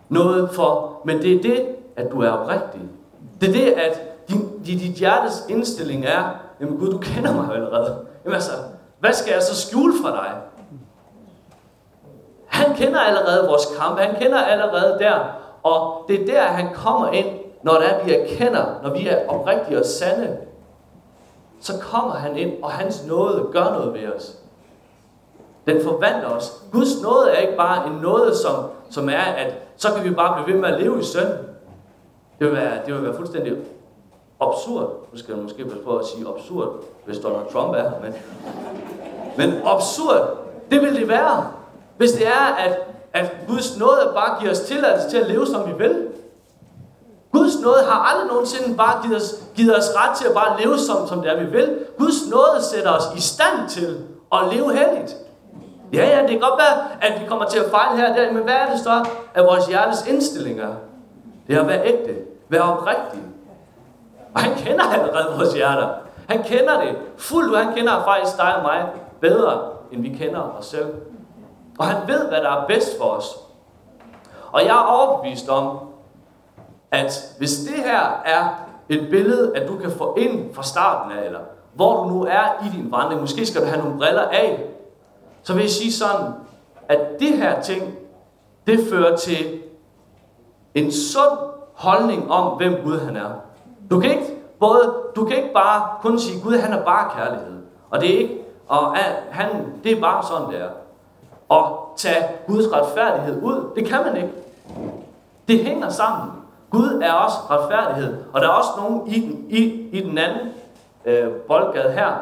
noget 0.10 0.50
for, 0.50 1.01
men 1.06 1.22
det 1.22 1.34
er 1.34 1.42
det, 1.42 1.65
at 1.96 2.12
du 2.12 2.22
er 2.22 2.30
oprigtig. 2.30 2.82
Det 3.44 3.50
er 3.50 3.66
det, 3.66 3.72
at 3.72 4.02
din, 4.30 4.64
dit 4.66 4.94
hjertes 4.94 5.46
indstilling 5.50 6.06
er, 6.06 6.24
jamen 6.62 6.78
Gud, 6.78 6.92
du 6.92 6.98
kender 6.98 7.34
mig 7.34 7.56
allerede. 7.56 7.98
Jamen 8.26 8.36
altså, 8.36 8.52
hvad 9.00 9.14
skal 9.14 9.34
jeg 9.34 9.44
så 9.44 9.68
skjule 9.68 9.94
fra 10.04 10.12
dig? 10.12 10.32
Han 12.48 12.76
kender 12.76 13.00
allerede 13.00 13.48
vores 13.48 13.66
kamp. 13.80 14.00
Han 14.00 14.16
kender 14.22 14.42
allerede 14.42 15.00
der. 15.00 15.20
Og 15.64 16.06
det 16.08 16.22
er 16.22 16.26
der, 16.26 16.42
han 16.42 16.74
kommer 16.74 17.12
ind 17.12 17.28
når 17.64 17.74
det 17.74 17.90
er, 17.90 18.06
vi 18.06 18.14
erkender, 18.14 18.66
når 18.84 18.94
vi 18.94 19.08
er 19.08 19.28
oprigtige 19.28 19.80
og 19.80 19.86
sande, 19.86 20.38
så 21.62 21.74
kommer 21.82 22.14
han 22.14 22.38
ind, 22.38 22.64
og 22.64 22.72
hans 22.72 23.06
nåde 23.08 23.48
gør 23.52 23.64
noget 23.64 23.94
ved 23.94 24.14
os. 24.16 24.36
Den 25.68 25.84
forvandler 25.84 26.30
os. 26.30 26.64
Guds 26.72 27.02
nåde 27.02 27.32
er 27.32 27.38
ikke 27.38 27.58
bare 27.58 27.88
en 27.88 27.94
nåde, 27.94 28.38
som, 28.38 28.56
som 28.90 29.10
er, 29.10 29.22
at 29.38 29.54
så 29.78 29.94
kan 29.94 30.04
vi 30.04 30.10
bare 30.10 30.44
blive 30.44 30.56
ved 30.56 30.62
med 30.62 30.70
at 30.70 30.82
leve 30.82 31.00
i 31.00 31.04
synd. 31.04 31.28
Det 32.44 32.52
vil 32.52 32.58
være, 32.58 32.80
det 32.86 32.94
vil 32.94 33.04
være 33.04 33.16
fuldstændig 33.16 33.54
absurd. 34.42 34.90
Nu 35.12 35.18
skal 35.20 35.34
jeg 35.36 35.44
måske 35.44 35.64
passe 35.64 35.80
på 35.80 35.98
at 35.98 36.06
sige 36.06 36.26
absurd, 36.28 36.84
hvis 37.06 37.18
Donald 37.20 37.46
Trump 37.54 37.74
er 37.74 37.82
her. 37.82 37.92
Men, 38.02 38.14
men 39.38 39.62
absurd, 39.66 40.38
det 40.72 40.82
vil 40.82 40.96
det 40.96 41.08
være, 41.08 41.48
hvis 41.98 42.12
det 42.12 42.28
er, 42.28 42.56
at, 42.60 42.78
at 43.14 43.36
Guds 43.48 43.80
nåde 43.80 44.12
bare 44.16 44.40
giver 44.40 44.52
os 44.52 44.60
tilladelse 44.60 45.10
til 45.10 45.18
at 45.18 45.28
leve, 45.28 45.48
som 45.48 45.68
vi 45.68 45.74
vil. 45.78 46.08
Guds 47.32 47.62
nåde 47.62 47.84
har 47.88 48.00
aldrig 48.00 48.28
nogensinde 48.28 48.78
bare 48.78 49.02
givet 49.04 49.18
os, 49.18 49.44
givet 49.56 49.78
os 49.78 49.90
ret 49.96 50.18
til 50.18 50.28
at 50.28 50.34
bare 50.34 50.62
leve, 50.62 50.78
som, 50.78 51.08
som 51.08 51.22
det 51.22 51.32
er, 51.32 51.40
vi 51.40 51.46
vil. 51.46 51.78
Guds 51.98 52.30
nåde 52.30 52.64
sætter 52.64 52.92
os 52.92 53.18
i 53.18 53.22
stand 53.22 53.70
til 53.70 54.04
at 54.34 54.40
leve 54.52 54.78
heldigt. 54.78 55.16
Ja, 55.94 56.18
ja, 56.18 56.22
det 56.22 56.30
kan 56.30 56.40
godt 56.40 56.60
være, 56.60 57.12
at 57.12 57.22
vi 57.22 57.28
kommer 57.28 57.46
til 57.46 57.60
at 57.60 57.72
fejle 57.72 57.98
her 57.98 58.12
og 58.12 58.18
der, 58.18 58.32
men 58.34 58.44
hvad 58.44 58.54
er 58.54 58.72
det 58.72 58.80
så 58.80 59.06
af 59.34 59.44
vores 59.44 59.66
hjertes 59.66 60.08
indstillinger? 60.08 60.74
Det 61.48 61.56
er 61.56 61.62
at 61.62 61.68
være 61.68 61.88
ægte, 61.88 62.33
Vær 62.50 62.62
oprigtig. 62.62 63.22
Og 64.34 64.42
han 64.42 64.56
kender 64.56 64.84
allerede 64.84 65.36
vores 65.38 65.54
hjerter. 65.54 65.90
Han 66.30 66.44
kender 66.44 66.82
det 66.82 66.98
fuldt 67.18 67.52
ud. 67.52 67.56
Han 67.56 67.74
kender 67.76 68.04
faktisk 68.04 68.38
dig 68.38 68.56
og 68.56 68.62
mig 68.62 68.90
bedre, 69.22 69.70
end 69.92 70.02
vi 70.02 70.10
kender 70.10 70.42
os 70.42 70.66
selv. 70.66 70.94
Og 71.80 71.86
han 71.86 72.08
ved, 72.08 72.28
hvad 72.28 72.42
der 72.42 72.50
er 72.50 72.68
bedst 72.68 72.98
for 72.98 73.06
os. 73.06 73.38
Og 74.52 74.62
jeg 74.62 74.70
er 74.70 74.86
overbevist 74.86 75.50
om, 75.50 75.80
at 76.92 77.36
hvis 77.38 77.58
det 77.58 77.84
her 77.84 78.22
er 78.26 78.66
et 78.90 79.08
billede, 79.10 79.58
at 79.58 79.68
du 79.68 79.78
kan 79.78 79.92
få 79.92 80.16
ind 80.18 80.54
fra 80.54 80.64
starten 80.64 81.12
af, 81.12 81.26
eller 81.26 81.40
hvor 81.74 82.04
du 82.04 82.10
nu 82.10 82.24
er 82.24 82.66
i 82.66 82.78
din 82.78 82.92
vandring, 82.92 83.22
måske 83.22 83.46
skal 83.46 83.62
du 83.62 83.68
have 83.68 83.82
nogle 83.82 83.98
briller 83.98 84.22
af, 84.22 84.64
så 85.44 85.54
vil 85.54 85.62
jeg 85.62 85.70
sige 85.70 85.94
sådan, 85.94 86.34
at 86.90 87.00
det 87.20 87.38
her 87.38 87.62
ting, 87.62 87.96
det 88.68 88.80
fører 88.90 89.16
til 89.18 89.62
en 90.76 90.92
sund 90.92 91.40
holdning 91.84 92.32
om, 92.32 92.58
hvem 92.58 92.75
Gud 92.84 93.00
han 93.00 93.16
er. 93.16 93.30
Du 93.90 94.00
kan 94.00 94.12
ikke, 94.12 94.36
både, 94.60 94.94
du 95.16 95.25
kan 95.25 95.38
ikke 95.38 95.54
bare 95.54 95.88
kun 96.02 96.20
sige, 96.20 96.42
Gud 96.42 96.58
han 96.58 96.74
er 96.74 96.86
bare 96.86 97.10
kærlighed. 97.16 97.63
Og 97.90 98.02
det 98.02 98.16
er 98.16 98.20
ikke, 98.20 98.38
og 98.68 98.96
han, 99.32 99.74
det 99.84 99.92
er 99.92 100.02
bare 100.02 100.24
sådan, 100.24 100.48
det 100.48 100.62
er. 100.62 100.70
Og 101.50 101.94
tage 101.98 102.25
Guds 102.48 102.66
retfærdighed 102.74 103.42
ud, 103.42 103.72
det 103.75 103.86
kan 103.86 104.00
man 104.06 104.18
ikke. 104.18 104.34
Det 105.48 105.60
hænger 105.60 105.90
sammen. 105.90 106.32
Gud 106.70 107.02
er 107.04 107.13
også 107.13 107.38
retfærdighed. 107.50 108.18
Og 108.34 108.42
der 108.42 108.48
er 108.48 108.52
også 108.52 108.70
nogen 108.78 109.08
i 109.08 109.20
den, 109.20 109.46
i, 109.50 109.63
i 109.92 110.02
den 110.02 110.18
anden 110.18 110.48
øh, 111.06 111.32
boldgade 111.32 111.92
her, 111.92 112.13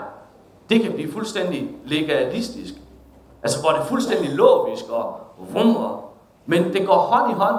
det 0.69 0.81
kan 0.81 0.93
blive 0.93 1.13
fuldstændig 1.13 1.71
legalistisk. 1.85 2.73
Altså, 3.43 3.61
hvor 3.61 3.69
det 3.69 3.79
er 3.79 3.83
fuldstændig 3.83 4.29
logisk 4.29 4.89
og 4.89 5.19
rummer. 5.55 6.03
Men 6.45 6.73
det 6.73 6.87
går 6.87 6.97
hånd 6.97 7.31
i 7.31 7.33
hånd. 7.33 7.55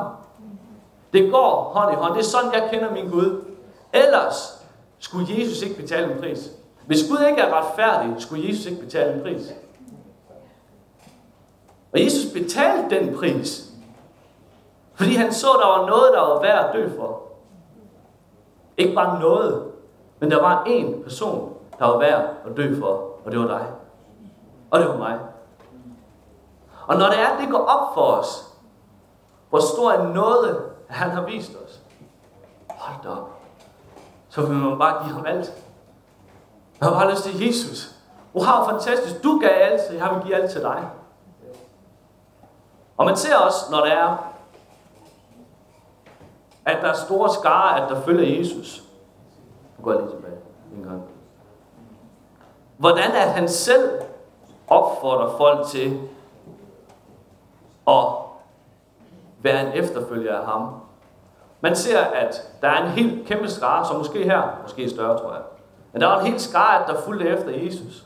Det 1.12 1.32
går 1.32 1.72
hånd 1.74 1.92
i 1.92 1.96
hånd. 1.96 2.14
Det 2.14 2.20
er 2.20 2.24
sådan, 2.24 2.52
jeg 2.52 2.68
kender 2.70 2.92
min 2.92 3.10
Gud. 3.10 3.44
Ellers 3.92 4.64
skulle 4.98 5.26
Jesus 5.28 5.62
ikke 5.62 5.76
betale 5.76 6.12
en 6.12 6.20
pris. 6.20 6.50
Hvis 6.86 7.08
Gud 7.08 7.26
ikke 7.28 7.40
er 7.40 7.54
retfærdig, 7.54 8.14
skulle 8.18 8.48
Jesus 8.48 8.66
ikke 8.66 8.80
betale 8.80 9.14
en 9.14 9.22
pris. 9.22 9.52
Og 11.92 12.04
Jesus 12.04 12.32
betalte 12.32 12.96
den 12.96 13.16
pris. 13.16 13.68
Fordi 14.94 15.14
han 15.14 15.32
så, 15.32 15.46
der 15.62 15.66
var 15.66 15.86
noget, 15.86 16.12
der 16.14 16.20
var 16.20 16.40
værd 16.40 16.68
at 16.68 16.74
dø 16.74 16.88
for. 16.96 17.22
Ikke 18.76 18.94
bare 18.94 19.20
noget, 19.20 19.64
men 20.18 20.30
der 20.30 20.40
var 20.40 20.64
en 20.66 21.02
person, 21.02 21.54
der 21.78 21.86
var 21.86 21.98
værd 21.98 22.24
at 22.46 22.56
dø 22.56 22.80
for, 22.80 23.08
og 23.24 23.32
det 23.32 23.40
var 23.40 23.46
dig. 23.46 23.66
Og 24.70 24.80
det 24.80 24.88
var 24.88 24.96
mig. 24.96 25.18
Og 26.86 26.96
når 26.96 27.06
det 27.06 27.20
er, 27.20 27.40
det 27.40 27.50
går 27.50 27.58
op 27.58 27.94
for 27.94 28.00
os, 28.00 28.44
hvor 29.50 29.58
stor 29.58 29.92
en 29.92 30.10
nåde 30.10 30.71
han 30.92 31.10
har 31.10 31.22
vist 31.22 31.52
os. 31.64 31.80
Hold 32.68 33.02
da 33.02 33.08
op. 33.08 33.30
Så 34.28 34.46
vil 34.46 34.56
man 34.56 34.78
bare 34.78 35.04
give 35.04 35.14
ham 35.14 35.26
alt. 35.26 35.52
Jeg 36.80 36.88
har 36.88 36.94
bare 36.94 37.10
lyst 37.10 37.24
til 37.24 37.46
Jesus. 37.46 37.94
Wow, 38.34 38.68
fantastisk. 38.70 39.22
Du 39.22 39.38
gav 39.38 39.50
alt, 39.50 39.80
så 39.80 39.92
jeg 39.92 40.14
vil 40.14 40.22
give 40.24 40.36
alt 40.36 40.50
til 40.50 40.60
dig. 40.60 40.88
Og 42.96 43.06
man 43.06 43.16
ser 43.16 43.36
også, 43.36 43.70
når 43.70 43.78
der 43.78 43.92
er, 43.92 44.32
at 46.64 46.82
der 46.82 46.88
er 46.88 46.94
store 46.94 47.30
skare, 47.30 47.82
at 47.82 47.90
der 47.90 48.00
følger 48.00 48.38
Jesus. 48.38 48.82
Nu 49.78 49.84
går 49.84 49.92
jeg 49.92 50.00
lige 50.00 50.10
tilbage 50.10 50.36
en 50.76 50.82
gang. 50.82 51.02
Hvordan 52.76 53.12
at 53.12 53.32
han 53.32 53.48
selv 53.48 54.00
opfordrer 54.68 55.36
folk 55.36 55.66
til 55.66 56.08
at 57.88 58.04
være 59.42 59.66
en 59.66 59.72
efterfølger 59.72 60.38
af 60.38 60.46
ham. 60.46 60.81
Man 61.62 61.76
ser, 61.76 62.00
at 62.00 62.42
der 62.60 62.68
er 62.68 62.84
en 62.84 62.90
helt 62.90 63.26
kæmpe 63.26 63.48
skare, 63.48 63.86
som 63.86 63.96
måske 63.96 64.24
her, 64.24 64.42
måske 64.62 64.90
større, 64.90 65.18
tror 65.18 65.32
jeg. 65.32 65.42
Men 65.92 66.02
der 66.02 66.08
er 66.08 66.18
en 66.18 66.26
helt 66.26 66.40
skare, 66.40 66.86
der 66.86 67.00
fulgte 67.00 67.28
efter 67.28 67.50
Jesus. 67.50 68.04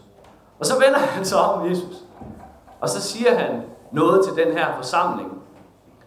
Og 0.61 0.67
så 0.67 0.75
vender 0.75 0.99
han 0.99 1.25
sig 1.25 1.39
om 1.39 1.71
Jesus. 1.71 1.97
Og 2.81 2.89
så 2.89 3.03
siger 3.03 3.39
han 3.39 3.63
noget 3.93 4.25
til 4.25 4.45
den 4.45 4.53
her 4.59 4.67
forsamling. 4.77 5.43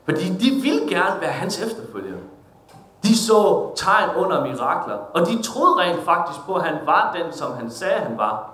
Fordi 0.06 0.30
de 0.30 0.62
vil 0.62 0.90
gerne 0.90 1.22
være 1.22 1.32
hans 1.32 1.62
efterfølgere. 1.62 2.20
De 3.04 3.18
så 3.18 3.70
tegn 3.76 4.10
under 4.18 4.46
mirakler, 4.46 4.98
og 5.14 5.28
de 5.28 5.42
troede 5.42 5.76
rent 5.76 6.04
faktisk 6.06 6.40
på, 6.46 6.56
at 6.56 6.64
han 6.64 6.78
var 6.86 7.18
den, 7.18 7.34
som 7.34 7.54
han 7.54 7.70
sagde, 7.70 8.00
han 8.00 8.18
var. 8.18 8.50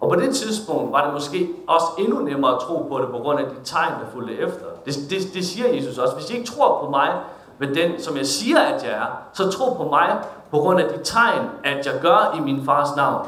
Og 0.00 0.08
på 0.08 0.16
det 0.16 0.34
tidspunkt 0.34 0.92
var 0.92 1.04
det 1.04 1.12
måske 1.12 1.48
også 1.68 1.86
endnu 1.98 2.18
nemmere 2.18 2.54
at 2.54 2.60
tro 2.60 2.86
på 2.88 2.98
det, 2.98 3.08
på 3.08 3.18
grund 3.18 3.38
af 3.40 3.46
de 3.46 3.54
tegn, 3.64 3.92
der 3.92 4.06
fulgte 4.12 4.38
efter. 4.38 4.64
Det, 4.84 4.94
det, 5.10 5.34
det 5.34 5.46
siger 5.46 5.74
Jesus 5.74 5.98
også. 5.98 6.14
Hvis 6.14 6.30
I 6.30 6.34
ikke 6.34 6.46
tror 6.46 6.84
på 6.84 6.90
mig, 6.90 7.12
men 7.58 7.74
den, 7.74 8.00
som 8.00 8.16
jeg 8.16 8.26
siger, 8.26 8.60
at 8.60 8.84
jeg 8.84 8.92
er, 8.92 9.22
så 9.32 9.50
tro 9.50 9.74
på 9.74 9.84
mig, 9.84 10.16
på 10.50 10.58
grund 10.58 10.80
af 10.80 10.88
de 10.88 11.04
tegn, 11.04 11.48
at 11.64 11.86
jeg 11.86 11.94
gør 12.02 12.34
i 12.36 12.40
min 12.40 12.64
fars 12.64 12.96
navn. 12.96 13.26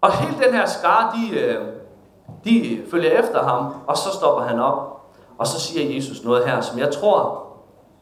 Og 0.00 0.12
hele 0.12 0.44
den 0.44 0.54
her 0.54 0.66
skare, 0.66 1.12
de, 1.14 1.38
øh, 1.38 1.66
de 2.44 2.82
følger 2.90 3.10
efter 3.10 3.42
ham, 3.42 3.74
og 3.86 3.96
så 3.96 4.08
stopper 4.12 4.44
han 4.44 4.60
op. 4.60 5.00
Og 5.38 5.46
så 5.46 5.60
siger 5.60 5.94
Jesus 5.94 6.24
noget 6.24 6.46
her, 6.46 6.60
som 6.60 6.78
jeg 6.78 6.92
tror 6.92 7.42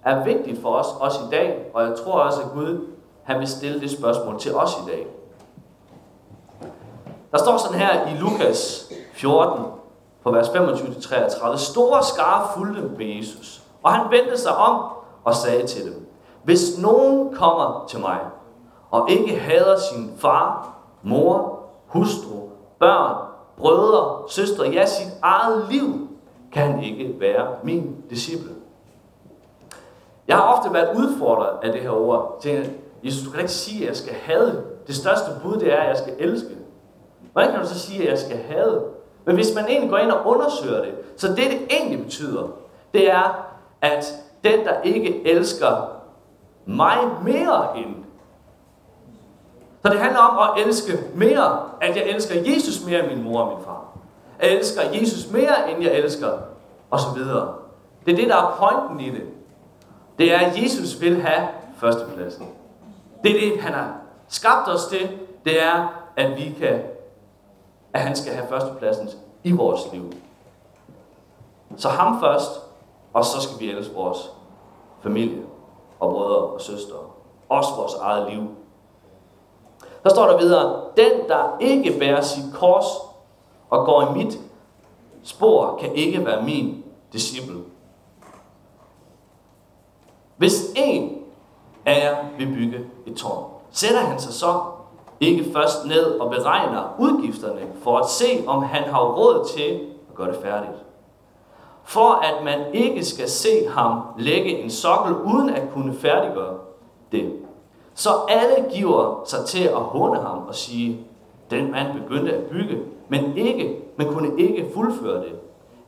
er 0.05 0.25
vigtigt 0.25 0.63
for 0.63 0.75
os, 0.75 0.87
også 1.01 1.21
i 1.21 1.31
dag. 1.31 1.71
Og 1.75 1.83
jeg 1.83 1.93
tror 2.05 2.13
også, 2.13 2.41
at 2.41 2.51
Gud 2.51 2.87
han 3.23 3.39
vil 3.41 3.49
stille 3.49 3.81
det 3.81 3.91
spørgsmål 3.91 4.41
til 4.41 4.55
os 4.55 4.71
i 4.87 4.91
dag. 4.91 5.07
Der 7.33 7.39
står 7.39 7.57
sådan 7.57 7.79
her 7.79 8.07
i 8.07 8.19
Lukas 8.19 8.93
14, 9.13 9.65
på 10.29 10.35
vers 10.35 10.49
25-33. 10.49 11.57
Store 11.57 12.03
skare 12.05 12.49
fulgte 12.57 12.83
med 12.83 13.07
Jesus, 13.07 13.63
og 13.83 13.93
han 13.93 14.11
vendte 14.11 14.39
sig 14.39 14.57
om 14.57 14.81
og 15.25 15.35
sagde 15.35 15.67
til 15.67 15.85
dem, 15.85 16.07
Hvis 16.43 16.79
nogen 16.79 17.35
kommer 17.35 17.85
til 17.89 18.01
mig, 18.01 18.19
og 18.91 19.11
ikke 19.11 19.39
hader 19.39 19.79
sin 19.79 20.13
far, 20.19 20.75
mor, 21.03 21.61
hustru, 21.87 22.49
børn, 22.79 23.17
brødre, 23.59 24.29
søstre, 24.29 24.69
ja, 24.69 24.87
sit 24.87 25.13
eget 25.23 25.67
liv, 25.71 26.09
kan 26.53 26.73
han 26.73 26.83
ikke 26.83 27.21
være 27.21 27.47
min 27.63 27.97
disciple. 28.11 28.51
Jeg 30.29 30.37
har 30.37 30.57
ofte 30.57 30.73
været 30.73 30.97
udfordret 30.97 31.51
af 31.63 31.73
det 31.73 31.81
her 31.81 31.91
ord. 31.91 32.41
Jeg 32.45 32.53
tænker, 32.53 32.71
Jesus, 33.05 33.25
du 33.25 33.31
kan 33.31 33.41
ikke 33.41 33.53
sige, 33.53 33.83
at 33.83 33.89
jeg 33.89 33.97
skal 33.97 34.15
have. 34.15 34.63
Det 34.87 34.95
største 34.95 35.31
bud, 35.43 35.57
det 35.57 35.73
er, 35.73 35.81
at 35.81 35.89
jeg 35.89 35.97
skal 35.97 36.15
elske. 36.19 36.57
Hvordan 37.33 37.51
kan 37.51 37.61
du 37.61 37.67
så 37.67 37.79
sige, 37.79 38.03
at 38.03 38.11
jeg 38.11 38.19
skal 38.19 38.37
have? 38.37 38.81
Men 39.29 39.37
hvis 39.37 39.55
man 39.55 39.67
egentlig 39.69 39.91
går 39.91 39.99
ind 39.99 40.11
og 40.11 40.27
undersøger 40.27 40.81
det, 40.85 40.95
så 41.17 41.29
det 41.29 41.37
det 41.37 41.61
egentlig 41.71 42.05
betyder, 42.05 42.49
det 42.95 43.11
er, 43.11 43.47
at 43.81 44.05
den, 44.45 44.65
der 44.65 44.81
ikke 44.83 45.27
elsker 45.27 45.91
mig 46.67 46.99
mere 47.25 47.79
end. 47.79 47.95
Så 49.85 49.93
det 49.93 50.01
handler 50.01 50.21
om 50.21 50.39
at 50.49 50.67
elske 50.67 50.93
mere, 51.15 51.61
at 51.81 51.97
jeg 51.97 52.05
elsker 52.05 52.35
Jesus 52.35 52.87
mere 52.87 53.05
end 53.05 53.17
min 53.17 53.25
mor 53.25 53.41
og 53.41 53.57
min 53.57 53.65
far. 53.65 53.85
Jeg 54.43 54.51
elsker 54.51 54.83
Jesus 54.93 55.31
mere, 55.33 55.71
end 55.71 55.83
jeg 55.83 55.93
elsker, 55.93 56.31
og 56.91 57.01
så 57.01 57.07
videre. 57.17 57.55
Det 58.07 58.13
er 58.13 58.17
det, 58.17 58.29
der 58.29 58.37
er 58.37 58.57
pointen 58.59 59.01
i 59.07 59.11
det. 59.11 59.25
Det 60.19 60.35
er, 60.35 60.39
at 60.39 60.63
Jesus 60.63 61.01
vil 61.01 61.21
have 61.21 61.49
førstepladsen. 61.77 62.49
Det 63.25 63.37
er 63.37 63.51
det, 63.51 63.61
han 63.61 63.73
har 63.73 63.93
skabt 64.29 64.69
os 64.69 64.87
til. 64.87 65.09
Det 65.45 65.63
er, 65.63 66.03
at 66.17 66.37
vi 66.37 66.55
kan 66.61 66.81
at 67.93 68.01
han 68.01 68.17
skal 68.17 68.33
have 68.33 68.49
førstepladsen 68.49 69.09
i 69.45 69.53
vores 69.53 69.93
liv. 69.93 70.13
Så 71.77 71.89
ham 71.89 72.21
først, 72.21 72.51
og 73.13 73.25
så 73.25 73.41
skal 73.41 73.61
vi 73.61 73.71
elske 73.71 73.95
vores 73.95 74.33
familie 75.03 75.43
og 76.01 76.11
brødre 76.11 76.37
og 76.37 76.61
søstre. 76.61 76.97
Også 77.49 77.71
vores 77.77 77.95
eget 77.95 78.33
liv. 78.33 78.49
Der 80.03 80.11
står 80.11 80.27
der 80.27 80.39
videre, 80.39 80.83
den 80.97 81.29
der 81.29 81.59
ikke 81.61 81.99
bærer 81.99 82.21
sit 82.21 82.45
kors 82.55 82.87
og 83.71 83.87
går 83.87 84.03
i 84.03 84.19
mit 84.19 84.39
spor, 85.23 85.77
kan 85.81 85.95
ikke 85.95 86.27
være 86.27 86.43
min 86.43 86.85
disciple. 87.13 87.57
Hvis 90.37 90.73
en 90.77 91.23
af 91.87 92.05
jer 92.05 92.17
vil 92.39 92.47
bygge 92.47 92.87
et 93.07 93.17
tårn, 93.17 93.51
sætter 93.71 94.01
han 94.01 94.21
sig 94.21 94.33
så 94.33 94.61
ikke 95.21 95.53
først 95.53 95.87
ned 95.87 96.21
og 96.21 96.31
beregner 96.31 96.95
udgifterne 96.99 97.61
for 97.83 97.99
at 97.99 98.09
se, 98.09 98.45
om 98.47 98.63
han 98.63 98.83
har 98.83 99.05
råd 99.05 99.49
til 99.57 99.81
at 100.11 100.15
gøre 100.15 100.29
det 100.29 100.39
færdigt. 100.43 100.85
For 101.85 102.11
at 102.11 102.45
man 102.45 102.75
ikke 102.75 103.05
skal 103.05 103.29
se 103.29 103.69
ham 103.69 104.03
lægge 104.19 104.59
en 104.59 104.71
sokkel 104.71 105.15
uden 105.15 105.51
at 105.51 105.63
kunne 105.75 105.95
færdiggøre 105.95 106.55
det. 107.13 107.33
Så 107.95 108.11
alle 108.29 108.71
giver 108.75 109.23
sig 109.27 109.45
til 109.47 109.65
at 109.65 109.81
håne 109.81 110.21
ham 110.21 110.39
og 110.49 110.55
sige, 110.55 111.01
den 111.51 111.71
mand 111.71 112.01
begyndte 112.01 112.33
at 112.33 112.43
bygge, 112.43 112.79
men 113.09 113.37
ikke, 113.37 113.77
men 113.97 114.13
kunne 114.13 114.41
ikke 114.41 114.71
fuldføre 114.75 115.21
det. 115.21 115.33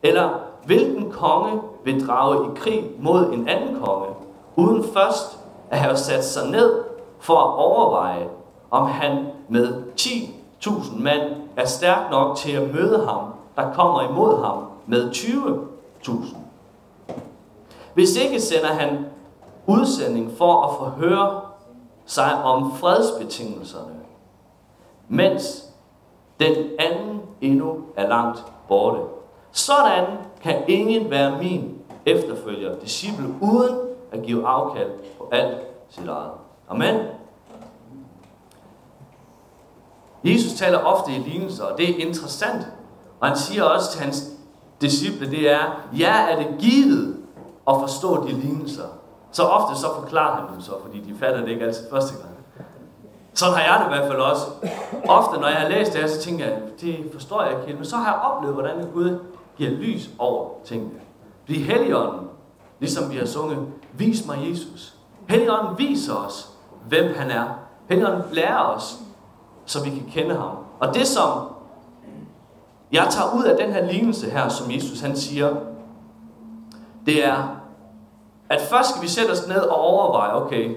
Eller 0.03 0.31
hvilken 0.67 1.11
konge 1.11 1.63
vil 1.85 2.07
drage 2.07 2.47
i 2.47 2.49
krig 2.57 2.91
mod 2.99 3.33
en 3.33 3.49
anden 3.49 3.83
konge, 3.85 4.07
uden 4.57 4.85
først 4.85 5.39
at 5.71 5.79
have 5.79 5.97
sat 5.97 6.25
sig 6.25 6.51
ned 6.51 6.85
for 7.19 7.37
at 7.37 7.55
overveje, 7.55 8.29
om 8.71 8.87
han 8.87 9.27
med 9.49 9.83
10.000 10.01 11.03
mand 11.03 11.23
er 11.57 11.67
stærk 11.67 12.11
nok 12.11 12.37
til 12.37 12.53
at 12.53 12.75
møde 12.75 13.07
ham, 13.07 13.25
der 13.57 13.73
kommer 13.73 14.09
imod 14.11 14.45
ham 14.45 14.65
med 14.87 15.11
20.000. 15.11 16.37
Hvis 17.95 18.17
ikke 18.17 18.41
sender 18.41 18.69
han 18.69 19.07
udsending 19.67 20.33
for 20.39 20.63
at 20.63 20.77
forhøre 20.77 21.41
sig 22.07 22.45
om 22.45 22.73
fredsbetingelserne, 22.77 23.95
mens 25.09 25.65
den 26.41 26.55
anden 26.79 27.21
endnu 27.41 27.77
er 27.97 28.09
langt 28.09 28.45
borte. 28.69 29.01
Sådan 29.53 30.07
kan 30.43 30.65
ingen 30.69 31.11
være 31.11 31.39
min 31.43 31.79
efterfølger, 32.07 32.79
disciple, 32.79 33.27
uden 33.41 33.79
at 34.13 34.23
give 34.23 34.47
afkald 34.47 34.91
på 35.19 35.29
alt 35.33 35.59
sit 35.89 36.09
eget. 36.09 36.31
Amen. 36.69 37.01
Jesus 40.25 40.53
taler 40.59 40.79
ofte 40.79 41.13
i 41.13 41.19
lignelser, 41.19 41.65
og 41.65 41.79
det 41.79 41.91
er 41.91 42.07
interessant. 42.07 42.67
Og 43.21 43.29
han 43.29 43.37
siger 43.37 43.65
også 43.65 43.93
til 43.93 44.01
hans 44.01 44.25
disciple, 44.81 45.31
det 45.31 45.51
er, 45.51 45.81
ja, 45.99 46.15
er 46.31 46.37
det 46.37 46.47
givet 46.59 47.17
at 47.69 47.75
forstå 47.81 48.27
de 48.27 48.33
lignelser. 48.33 48.85
Så 49.33 49.43
ofte 49.43 49.81
så 49.81 49.87
forklarer 50.01 50.35
han 50.37 50.53
dem 50.53 50.61
så, 50.61 50.73
fordi 50.83 51.01
de 51.01 51.19
fatter 51.19 51.41
det 51.41 51.49
ikke 51.49 51.65
altid 51.65 51.91
første 51.91 52.15
gang. 52.15 52.31
Sådan 53.35 53.55
har 53.55 53.63
jeg 53.63 53.81
det 53.81 53.95
i 53.95 53.99
hvert 53.99 54.11
fald 54.11 54.21
også. 54.21 54.45
Ofte, 55.09 55.41
når 55.41 55.49
jeg 55.49 55.57
har 55.57 55.69
læst 55.69 55.93
det 55.93 56.01
her, 56.01 56.09
så 56.09 56.21
tænker 56.21 56.45
jeg, 56.45 56.63
det 56.81 56.97
forstår 57.13 57.43
jeg 57.43 57.51
ikke 57.51 57.67
helt. 57.67 57.79
Men 57.79 57.87
så 57.87 57.97
har 57.97 58.13
jeg 58.13 58.21
oplevet, 58.21 58.55
hvordan 58.55 58.87
Gud 58.95 59.19
giver 59.57 59.71
lys 59.71 60.11
over 60.19 60.49
tingene. 60.65 61.01
Fordi 61.45 61.63
Helligånden, 61.63 62.29
ligesom 62.81 63.13
vi 63.13 63.17
har 63.17 63.27
sunget, 63.27 63.67
vis 63.93 64.27
mig 64.27 64.51
Jesus. 64.51 64.95
Helligånden 65.29 65.79
viser 65.79 66.15
os, 66.15 66.51
hvem 66.89 67.15
han 67.17 67.31
er. 67.31 67.45
Helligånden 67.89 68.23
lærer 68.33 68.59
os, 68.63 68.97
så 69.71 69.85
vi 69.85 69.91
kan 69.91 70.11
kende 70.11 70.35
ham. 70.35 70.57
Og 70.81 70.95
det 70.95 71.07
som 71.07 71.49
jeg 72.93 73.07
tager 73.11 73.37
ud 73.37 73.45
af 73.45 73.57
den 73.57 73.73
her 73.73 73.93
lignelse 73.93 74.31
her, 74.31 74.49
som 74.49 74.71
Jesus 74.71 75.01
han 75.01 75.17
siger, 75.17 75.57
det 77.07 77.27
er, 77.27 77.57
at 78.49 78.61
først 78.61 78.91
skal 78.91 79.03
vi 79.03 79.09
sætte 79.09 79.31
os 79.31 79.49
ned 79.49 79.61
og 79.61 79.77
overveje, 79.77 80.35
okay, 80.35 80.77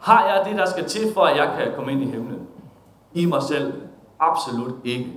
har 0.00 0.26
jeg 0.26 0.44
det, 0.48 0.58
der 0.58 0.66
skal 0.66 0.88
til, 0.88 1.14
for 1.14 1.20
at 1.20 1.36
jeg 1.36 1.54
kan 1.58 1.72
komme 1.76 1.92
ind 1.92 2.02
i 2.02 2.10
himlen? 2.10 2.48
I 3.12 3.26
mig 3.26 3.42
selv? 3.42 3.82
Absolut 4.20 4.74
ikke. 4.84 5.12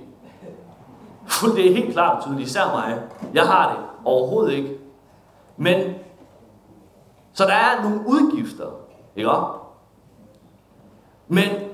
For 1.26 1.46
det 1.46 1.70
er 1.70 1.74
helt 1.74 1.92
klart 1.92 2.22
tydeligt, 2.22 2.48
især 2.48 2.64
mig. 2.64 3.02
Jeg 3.34 3.46
har 3.46 3.68
det 3.72 3.78
overhovedet 4.04 4.52
ikke. 4.52 4.78
Men, 5.56 5.94
så 7.32 7.44
der 7.44 7.54
er 7.54 7.82
nogle 7.82 8.00
udgifter, 8.06 8.70
ikke 9.16 9.30
Men 11.28 11.66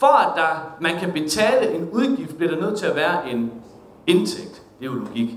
for 0.00 0.06
at 0.06 0.36
der, 0.36 0.74
man 0.80 0.98
kan 0.98 1.12
betale 1.12 1.74
en 1.74 1.90
udgift, 1.90 2.36
bliver 2.36 2.52
der 2.52 2.60
nødt 2.60 2.78
til 2.78 2.86
at 2.86 2.96
være 2.96 3.30
en 3.30 3.52
indtægt. 4.06 4.62
Det 4.78 4.86
er 4.86 4.92
jo 4.92 4.92
logik. 4.92 5.30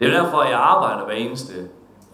Det 0.00 0.14
er 0.14 0.22
derfor, 0.22 0.42
jeg 0.42 0.58
arbejder 0.58 1.04
hver 1.04 1.14
eneste 1.14 1.52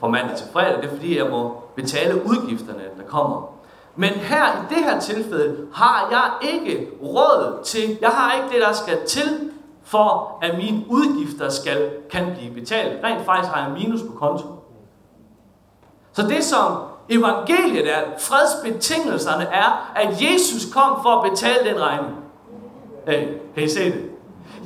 fra 0.01 0.09
mandag 0.09 0.37
til 0.37 0.47
fredag. 0.53 0.77
Det 0.77 0.85
er 0.85 0.91
fordi, 0.91 1.19
jeg 1.19 1.31
må 1.31 1.63
betale 1.77 2.27
udgifterne, 2.27 2.83
der 2.99 3.05
kommer. 3.09 3.53
Men 3.97 4.09
her 4.09 4.47
i 4.47 4.75
det 4.75 4.85
her 4.85 5.01
tilfælde 5.01 5.67
har 5.75 6.09
jeg 6.11 6.53
ikke 6.53 6.91
råd 7.03 7.65
til, 7.65 7.99
jeg 8.01 8.11
har 8.11 8.33
ikke 8.33 8.49
det, 8.55 8.63
der 8.63 8.73
skal 8.73 9.07
til, 9.07 9.51
for 9.85 10.39
at 10.43 10.57
mine 10.57 10.85
udgifter 10.89 11.49
skal, 11.49 11.91
kan 12.11 12.35
blive 12.37 12.55
betalt. 12.55 13.05
Rent 13.05 13.25
faktisk 13.25 13.53
har 13.53 13.63
jeg 13.65 13.73
minus 13.73 14.01
på 14.03 14.13
konto. 14.19 14.47
Så 16.13 16.23
det 16.23 16.45
som 16.45 16.79
evangeliet 17.09 17.93
er, 17.93 18.03
fredsbetingelserne 18.19 19.45
er, 19.45 19.93
at 19.97 20.09
Jesus 20.21 20.73
kom 20.73 21.03
for 21.03 21.11
at 21.11 21.31
betale 21.31 21.71
den 21.71 21.81
regning. 21.81 22.17
Hey, 23.07 23.29
kan 23.55 23.65
I 23.65 23.69
se 23.69 23.85
det? 23.85 24.11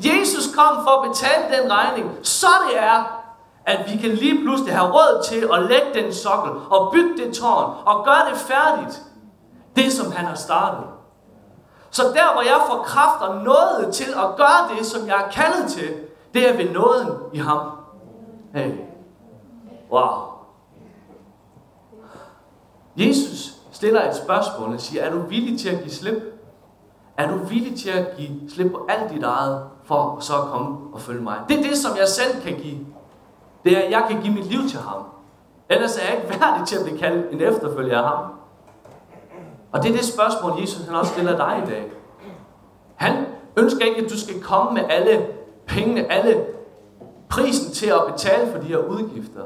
Jesus 0.04 0.54
kom 0.54 0.84
for 0.84 0.90
at 1.00 1.10
betale 1.10 1.62
den 1.62 1.72
regning, 1.72 2.10
så 2.22 2.46
det 2.68 2.78
er, 2.78 3.22
at 3.66 3.92
vi 3.92 3.96
kan 3.96 4.10
lige 4.10 4.44
pludselig 4.44 4.74
have 4.74 4.92
råd 4.92 5.24
til 5.24 5.48
at 5.52 5.62
lægge 5.62 6.02
den 6.02 6.12
sokkel 6.12 6.52
og 6.70 6.92
bygge 6.92 7.16
det 7.16 7.34
tårn 7.34 7.74
og 7.86 8.04
gøre 8.04 8.30
det 8.30 8.38
færdigt. 8.38 9.02
Det, 9.76 9.92
som 9.92 10.12
han 10.12 10.24
har 10.24 10.34
startet. 10.34 10.84
Så 11.90 12.02
der, 12.02 12.32
hvor 12.32 12.42
jeg 12.42 12.60
får 12.66 12.82
kraft 12.82 13.22
og 13.22 13.44
noget 13.44 13.94
til 13.94 14.10
at 14.10 14.36
gøre 14.36 14.76
det, 14.76 14.86
som 14.86 15.06
jeg 15.06 15.16
er 15.16 15.30
kaldet 15.30 15.70
til, 15.70 15.94
det 16.34 16.50
er 16.50 16.56
ved 16.56 16.70
nåden 16.70 17.08
i 17.32 17.38
ham. 17.38 17.60
Hey. 18.54 18.72
Wow. 19.90 20.35
Jesus 22.96 23.54
stiller 23.72 24.08
et 24.08 24.16
spørgsmål 24.16 24.74
og 24.74 24.80
siger, 24.80 25.02
er 25.02 25.10
du 25.10 25.18
villig 25.18 25.60
til 25.60 25.68
at 25.68 25.78
give 25.80 25.90
slip? 25.90 26.22
Er 27.16 27.30
du 27.30 27.36
villig 27.36 27.78
til 27.78 27.90
at 27.90 28.16
give 28.16 28.30
slip 28.48 28.70
på 28.70 28.86
alt 28.88 29.12
dit 29.12 29.22
eget, 29.22 29.62
for 29.84 30.18
så 30.20 30.32
at 30.36 30.48
komme 30.48 30.76
og 30.92 31.00
følge 31.00 31.22
mig? 31.22 31.38
Det 31.48 31.58
er 31.58 31.62
det, 31.62 31.78
som 31.78 31.96
jeg 31.96 32.08
selv 32.08 32.42
kan 32.42 32.56
give. 32.56 32.78
Det 33.64 33.78
er, 33.78 33.82
at 33.82 33.90
jeg 33.90 34.06
kan 34.10 34.22
give 34.22 34.34
mit 34.34 34.46
liv 34.46 34.68
til 34.68 34.78
ham. 34.78 35.02
Ellers 35.68 35.96
er 35.96 36.02
jeg 36.02 36.16
ikke 36.16 36.28
værdig 36.40 36.66
til 36.66 36.76
at 36.76 36.84
blive 36.84 36.98
kaldt 36.98 37.32
en 37.32 37.40
efterfølger 37.40 38.00
af 38.00 38.08
ham. 38.08 38.24
Og 39.72 39.82
det 39.82 39.90
er 39.90 39.96
det 39.96 40.04
spørgsmål, 40.04 40.60
Jesus 40.60 40.86
han 40.86 40.94
også 40.94 41.12
stiller 41.12 41.36
dig 41.36 41.62
i 41.66 41.70
dag. 41.70 41.92
Han 42.94 43.26
ønsker 43.56 43.84
ikke, 43.84 44.04
at 44.04 44.10
du 44.10 44.18
skal 44.18 44.42
komme 44.42 44.74
med 44.74 44.82
alle 44.88 45.26
pengene, 45.66 46.12
alle 46.12 46.44
prisen 47.28 47.72
til 47.72 47.86
at 47.86 48.00
betale 48.12 48.52
for 48.52 48.58
de 48.58 48.66
her 48.66 48.78
udgifter. 48.78 49.42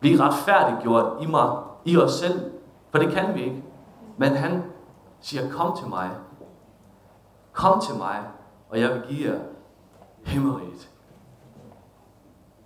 Blive 0.00 0.20
retfærdiggjort 0.20 1.06
i 1.20 1.26
mig, 1.26 1.50
i 1.84 1.96
os 1.96 2.12
selv. 2.12 2.40
For 2.94 2.98
det 3.02 3.12
kan 3.12 3.34
vi 3.34 3.42
ikke. 3.42 3.62
Men 4.16 4.32
han 4.32 4.62
siger, 5.20 5.50
kom 5.50 5.76
til 5.76 5.88
mig. 5.88 6.10
Kom 7.52 7.80
til 7.80 7.94
mig, 7.94 8.20
og 8.70 8.80
jeg 8.80 8.90
vil 8.90 9.02
give 9.08 9.30
jer 9.30 9.38
himmeriget. 10.24 10.90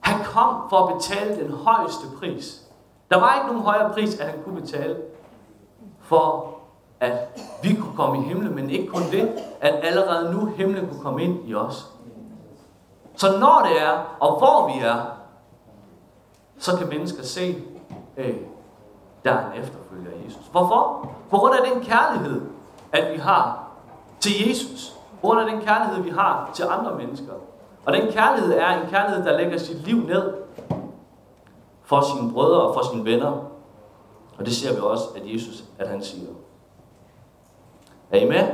Han 0.00 0.24
kom 0.24 0.68
for 0.70 0.86
at 0.86 0.94
betale 0.96 1.44
den 1.44 1.52
højeste 1.52 2.06
pris. 2.18 2.66
Der 3.10 3.20
var 3.20 3.34
ikke 3.34 3.46
nogen 3.46 3.62
højere 3.62 3.92
pris, 3.92 4.20
at 4.20 4.26
han 4.30 4.42
kunne 4.42 4.60
betale 4.60 4.96
for 6.00 6.54
at 7.00 7.40
vi 7.62 7.74
kunne 7.74 7.96
komme 7.96 8.18
i 8.18 8.28
himlen, 8.28 8.54
men 8.54 8.70
ikke 8.70 8.88
kun 8.88 9.02
det, 9.12 9.32
at 9.60 9.74
allerede 9.82 10.34
nu 10.34 10.46
himlen 10.46 10.88
kunne 10.88 11.00
komme 11.00 11.22
ind 11.22 11.48
i 11.48 11.54
os. 11.54 11.92
Så 13.16 13.38
når 13.38 13.66
det 13.68 13.82
er, 13.82 14.16
og 14.20 14.38
hvor 14.38 14.74
vi 14.74 14.80
er, 14.80 15.00
så 16.58 16.76
kan 16.76 16.88
mennesker 16.88 17.22
se, 17.22 17.64
hey, 18.16 18.34
der 19.24 19.32
er 19.32 19.52
en 19.52 19.60
efterfølger 19.60 20.10
af 20.10 20.26
Jesus. 20.26 20.46
Hvorfor? 20.50 21.10
På 21.30 21.36
grund 21.36 21.54
af 21.54 21.70
den 21.72 21.82
kærlighed, 21.82 22.42
at 22.92 23.12
vi 23.12 23.18
har 23.18 23.68
til 24.20 24.48
Jesus. 24.48 24.94
På 25.20 25.26
grund 25.26 25.40
af 25.40 25.50
den 25.50 25.60
kærlighed, 25.60 26.02
vi 26.02 26.10
har 26.10 26.50
til 26.54 26.64
andre 26.70 26.94
mennesker. 26.94 27.32
Og 27.86 27.92
den 27.92 28.12
kærlighed 28.12 28.58
er 28.58 28.82
en 28.82 28.90
kærlighed, 28.90 29.24
der 29.24 29.36
lægger 29.36 29.58
sit 29.58 29.76
liv 29.76 29.96
ned 29.96 30.34
for 31.82 32.00
sine 32.00 32.32
brødre 32.32 32.60
og 32.60 32.74
for 32.74 32.90
sine 32.90 33.04
venner. 33.04 33.32
Og 34.38 34.46
det 34.46 34.56
ser 34.56 34.74
vi 34.74 34.80
også, 34.80 35.04
at 35.16 35.22
Jesus, 35.24 35.64
at 35.78 35.88
han 35.88 36.02
siger. 36.02 36.28
Er 38.10 38.18
I 38.18 38.28
med? 38.28 38.48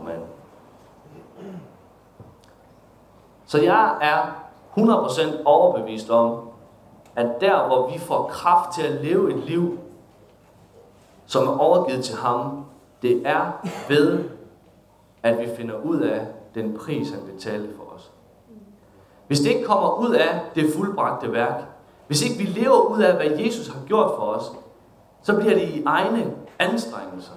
Amen. 0.00 0.20
Så 3.46 3.62
jeg 3.62 3.98
er 4.00 4.42
100% 4.78 5.42
overbevist 5.44 6.10
om, 6.10 6.48
at 7.16 7.40
der 7.40 7.66
hvor 7.66 7.90
vi 7.90 7.98
får 7.98 8.30
kraft 8.32 8.74
til 8.74 8.82
at 8.82 9.04
leve 9.04 9.30
et 9.30 9.44
liv, 9.44 9.78
som 11.26 11.46
er 11.46 11.58
overgivet 11.58 12.04
til 12.04 12.16
ham, 12.16 12.64
det 13.02 13.22
er 13.26 13.66
ved, 13.88 14.24
at 15.22 15.38
vi 15.38 15.48
finder 15.56 15.74
ud 15.84 16.00
af 16.00 16.26
den 16.54 16.78
pris, 16.78 17.10
han 17.10 17.20
betalte 17.34 17.68
for 17.76 17.94
os. 17.94 18.10
Hvis 19.26 19.40
det 19.40 19.50
ikke 19.50 19.64
kommer 19.64 20.00
ud 20.00 20.14
af 20.14 20.40
det 20.54 20.72
fuldbragte 20.76 21.32
værk, 21.32 21.64
hvis 22.06 22.22
ikke 22.22 22.38
vi 22.38 22.60
lever 22.60 22.80
ud 22.80 23.02
af, 23.02 23.14
hvad 23.14 23.38
Jesus 23.38 23.68
har 23.68 23.80
gjort 23.86 24.10
for 24.16 24.24
os, 24.24 24.52
så 25.22 25.36
bliver 25.36 25.54
det 25.54 25.62
i 25.62 25.82
egne 25.86 26.32
anstrengelser. 26.58 27.32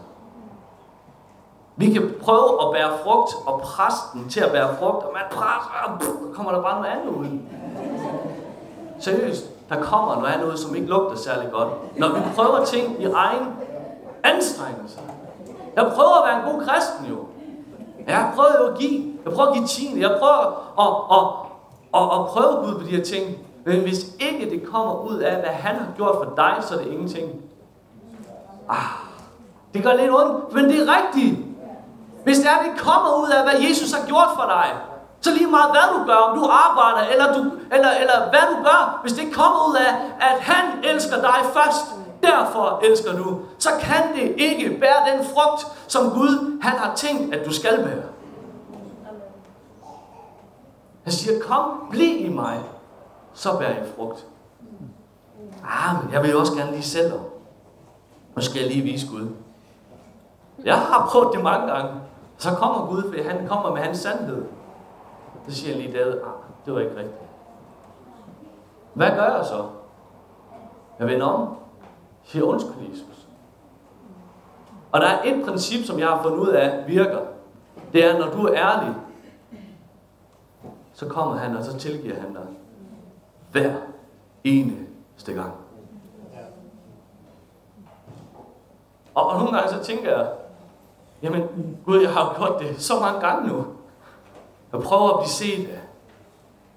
Vi 1.77 1.93
kan 1.93 2.13
prøve 2.21 2.61
at 2.61 2.73
bære 2.73 2.97
frugt 3.03 3.35
og 3.45 3.61
præsten 3.61 4.29
til 4.29 4.39
at 4.39 4.51
bære 4.51 4.75
frugt, 4.77 5.03
og 5.05 5.11
man 5.13 5.23
presser, 5.31 5.71
og 5.85 5.99
kommer 6.33 6.51
der 6.51 6.61
bare 6.61 6.81
noget 6.81 6.93
andet 6.93 7.15
ud. 7.15 7.39
seriøst, 8.99 9.54
der 9.69 9.81
kommer, 9.81 10.15
når 10.15 10.27
er 10.27 10.39
noget, 10.39 10.59
som 10.59 10.75
ikke 10.75 10.87
lugter 10.87 11.17
særlig 11.17 11.51
godt. 11.51 11.99
Når 11.99 12.07
vi 12.07 12.19
prøver 12.35 12.65
ting 12.65 13.01
i 13.01 13.05
egen 13.05 13.45
anstrengelse. 14.23 14.99
Jeg 15.75 15.91
prøver 15.95 16.23
at 16.23 16.29
være 16.29 16.39
en 16.39 16.53
god 16.53 16.67
kristen 16.67 17.05
jo. 17.09 17.17
Jeg 18.07 18.31
prøver 18.35 18.51
jo 18.61 18.71
at 18.71 18.79
give. 18.79 19.13
Jeg 19.25 19.33
prøver 19.33 19.49
at 19.49 19.55
give 19.55 19.67
tiende. 19.67 20.09
Jeg 20.09 20.17
prøver 20.19 20.39
at, 20.79 20.87
at, 21.15 21.25
at, 21.93 22.19
at 22.19 22.27
prøve 22.27 22.65
Gud 22.65 22.81
på 22.81 22.87
de 22.87 22.95
her 22.95 23.03
ting. 23.03 23.37
Men 23.65 23.81
hvis 23.81 24.15
ikke 24.19 24.49
det 24.49 24.67
kommer 24.71 24.93
ud 25.09 25.17
af, 25.17 25.39
hvad 25.39 25.49
han 25.49 25.75
har 25.75 25.87
gjort 25.97 26.15
for 26.15 26.33
dig, 26.35 26.55
så 26.61 26.73
er 26.73 26.77
det 26.77 26.87
ingenting. 26.87 27.41
Ah, 28.69 28.77
det 29.73 29.83
gør 29.83 29.93
lidt 29.93 30.11
ondt, 30.11 30.53
men 30.53 30.65
det 30.65 30.79
er 30.79 30.95
rigtigt. 30.97 31.45
Hvis 32.23 32.37
det 32.37 32.47
er, 32.47 32.71
det 32.71 32.81
kommer 32.81 33.23
ud 33.23 33.29
af, 33.29 33.43
hvad 33.43 33.61
Jesus 33.69 33.91
har 33.91 34.07
gjort 34.07 34.29
for 34.35 34.45
dig, 34.47 34.71
så 35.25 35.31
lige 35.31 35.47
meget 35.47 35.71
hvad 35.71 35.87
du 35.95 35.99
gør, 36.09 36.19
om 36.27 36.39
du 36.39 36.45
arbejder, 36.65 37.01
eller, 37.13 37.27
du, 37.33 37.41
eller, 37.75 37.91
eller 38.01 38.17
hvad 38.29 38.45
du 38.51 38.57
gør, 38.63 38.99
hvis 39.01 39.13
det 39.13 39.33
kommer 39.33 39.69
ud 39.69 39.75
af, 39.75 39.91
at 40.29 40.39
han 40.39 40.65
elsker 40.83 41.21
dig 41.21 41.39
først, 41.53 41.85
derfor 42.23 42.79
elsker 42.83 43.11
du, 43.17 43.39
så 43.59 43.69
kan 43.81 44.03
det 44.15 44.33
ikke 44.37 44.79
bære 44.79 45.01
den 45.11 45.25
frugt, 45.25 45.67
som 45.87 46.11
Gud 46.11 46.61
han 46.61 46.77
har 46.77 46.95
tænkt, 46.95 47.35
at 47.35 47.45
du 47.45 47.53
skal 47.53 47.83
bære. 47.83 48.03
Han 51.03 51.13
siger, 51.13 51.39
kom, 51.41 51.87
bliv 51.89 52.25
i 52.25 52.29
mig, 52.29 52.59
så 53.33 53.57
bærer 53.57 53.83
I 53.83 53.87
frugt. 53.95 54.25
Ah, 55.63 56.03
men 56.03 56.13
jeg 56.13 56.23
vil 56.23 56.31
jo 56.31 56.39
også 56.39 56.53
gerne 56.53 56.71
lige 56.71 56.83
selv 56.83 57.13
om. 57.13 57.19
Nu 58.35 58.41
skal 58.41 58.61
jeg 58.61 58.71
lige 58.71 58.81
vise 58.81 59.07
Gud. 59.07 59.27
Jeg 60.63 60.77
har 60.77 61.07
prøvet 61.09 61.33
det 61.33 61.43
mange 61.43 61.73
gange. 61.73 61.91
Så 62.37 62.49
kommer 62.49 62.85
Gud, 62.85 63.03
for 63.03 63.29
han 63.29 63.47
kommer 63.47 63.71
med 63.71 63.81
hans 63.81 63.97
sandhed. 63.97 64.45
Så 65.47 65.55
siger 65.55 65.75
jeg 65.75 65.83
lige, 65.83 65.97
David, 65.99 66.13
ah, 66.13 66.33
det 66.65 66.73
var 66.73 66.79
ikke 66.79 66.95
rigtigt. 66.95 67.15
Hvad 68.93 69.09
gør 69.09 69.35
jeg 69.35 69.45
så? 69.45 69.65
Jeg 70.99 71.07
vender 71.07 71.25
om. 71.25 71.41
Jeg 71.41 71.57
siger 72.23 72.45
undskyld, 72.45 72.89
Jesus. 72.91 73.27
Og 74.91 75.01
der 75.01 75.07
er 75.07 75.23
et 75.23 75.45
princip, 75.45 75.85
som 75.85 75.99
jeg 75.99 76.07
har 76.07 76.23
fundet 76.23 76.37
ud 76.37 76.47
af, 76.47 76.87
virker. 76.87 77.19
Det 77.93 78.05
er, 78.05 78.19
når 78.19 78.31
du 78.31 78.45
er 78.47 78.53
ærlig, 78.53 78.95
så 80.93 81.07
kommer 81.07 81.35
han, 81.35 81.57
og 81.57 81.63
så 81.63 81.77
tilgiver 81.77 82.15
han 82.19 82.33
dig. 82.33 82.47
Hver 83.51 83.73
eneste 84.43 85.33
gang. 85.33 85.53
Og, 89.15 89.27
og 89.29 89.39
nogle 89.39 89.57
gange 89.57 89.73
så 89.73 89.83
tænker 89.83 90.17
jeg, 90.17 90.29
jamen 91.21 91.43
Gud, 91.85 92.01
jeg 92.01 92.13
har 92.13 92.35
gjort 92.37 92.61
det 92.61 92.81
så 92.81 92.93
mange 92.99 93.19
gange 93.19 93.47
nu 93.47 93.65
der 94.75 94.81
prøver 94.81 95.09
at 95.09 95.19
blive 95.19 95.29
set 95.29 95.69
af, 95.69 95.81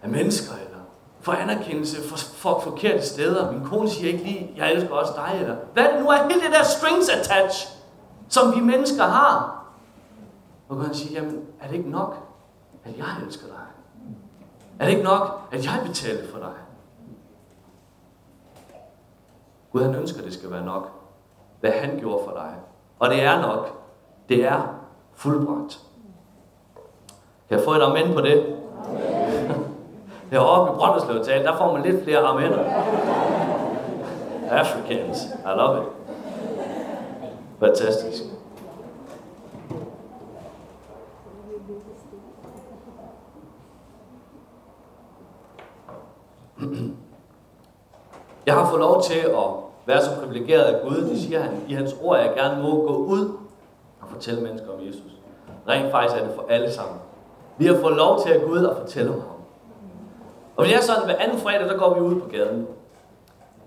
af 0.03 0.09
mennesker, 0.09 0.53
eller 0.55 0.79
for 1.21 1.33
anerkendelse 1.33 2.09
for, 2.09 2.17
for 2.17 2.61
forkerte 2.61 3.07
steder. 3.07 3.53
Min 3.53 3.65
kone 3.65 3.91
siger 3.91 4.13
ikke 4.13 4.25
lige, 4.25 4.53
jeg 4.57 4.73
elsker 4.73 4.95
også 4.95 5.13
dig, 5.17 5.39
eller 5.41 5.57
hvad 5.73 5.85
det 5.85 6.03
nu 6.03 6.09
er, 6.09 6.23
hele 6.23 6.41
det 6.41 6.53
der 6.53 6.65
strings 6.65 7.09
attached, 7.09 7.71
som 8.29 8.55
vi 8.55 8.61
mennesker 8.61 9.03
har. 9.03 9.65
Og 10.69 10.77
kan 10.77 10.85
han 10.87 10.95
sige, 10.95 11.13
jamen 11.13 11.47
er 11.61 11.67
det 11.67 11.77
ikke 11.77 11.91
nok, 11.91 12.17
at 12.85 12.99
jeg 12.99 13.07
elsker 13.27 13.47
dig? 13.47 13.55
Er 14.79 14.85
det 14.85 14.93
ikke 14.93 15.05
nok, 15.05 15.41
at 15.53 15.65
jeg 15.65 15.83
betaler 15.87 16.31
for 16.33 16.39
dig? 16.39 16.55
Gud 19.73 19.83
han 19.83 19.95
ønsker, 19.95 20.19
at 20.19 20.25
det 20.25 20.35
skal 20.35 20.51
være 20.51 20.65
nok, 20.65 20.91
hvad 21.61 21.71
han 21.71 21.99
gjorde 21.99 22.25
for 22.25 22.33
dig. 22.33 22.55
Og 22.99 23.11
det 23.11 23.23
er 23.23 23.41
nok. 23.41 23.83
Det 24.29 24.45
er 24.45 24.75
fuldbragt. 25.15 25.88
Kan 27.49 27.59
jeg 27.59 27.65
få 27.65 27.73
et 27.73 27.83
amen 27.83 28.15
på 28.15 28.21
det? 28.21 28.57
Heroppe 30.31 30.73
i 30.73 30.77
Brønderslev 30.77 31.25
tale, 31.25 31.45
der 31.45 31.57
får 31.57 31.73
man 31.73 31.83
lidt 31.83 32.05
flere 32.05 32.19
amener. 32.19 32.65
Africans. 34.51 35.25
I 35.25 35.57
love 35.57 35.79
it. 35.79 35.89
Fantastisk. 37.61 38.23
Jeg 48.47 48.55
har 48.55 48.71
fået 48.71 48.81
lov 48.81 49.03
til 49.03 49.19
at 49.19 49.45
være 49.87 50.03
så 50.03 50.11
privilegeret 50.21 50.63
af 50.63 50.83
Gud. 50.83 50.97
Det 50.97 51.19
siger 51.21 51.41
han 51.41 51.53
i 51.69 51.73
hans 51.73 51.97
ord, 52.03 52.19
at 52.19 52.27
jeg 52.27 52.35
gerne 52.37 52.63
må 52.63 52.71
gå 52.71 52.97
ud 52.97 53.33
og 54.01 54.09
fortælle 54.09 54.41
mennesker 54.41 54.69
om 54.73 54.87
Jesus. 54.87 55.13
Rent 55.69 55.91
faktisk 55.91 56.21
er 56.21 56.27
det 56.27 56.35
for 56.35 56.45
alle 56.49 56.73
sammen. 56.73 56.97
Vi 57.59 57.67
har 57.67 57.81
fået 57.81 57.97
lov 57.97 58.23
til 58.23 58.33
at 58.33 58.43
gå 58.43 58.47
ud 58.47 58.65
og 58.65 58.77
fortælle 58.77 59.11
om 59.11 59.21
ham. 59.21 59.39
Og 60.57 60.65
vi 60.65 60.73
er 60.73 60.81
sådan, 60.81 61.05
hver 61.05 61.17
anden 61.19 61.39
fredag, 61.39 61.69
der 61.69 61.79
går 61.79 61.95
vi 61.95 62.01
ud 62.01 62.21
på 62.21 62.29
gaden. 62.29 62.67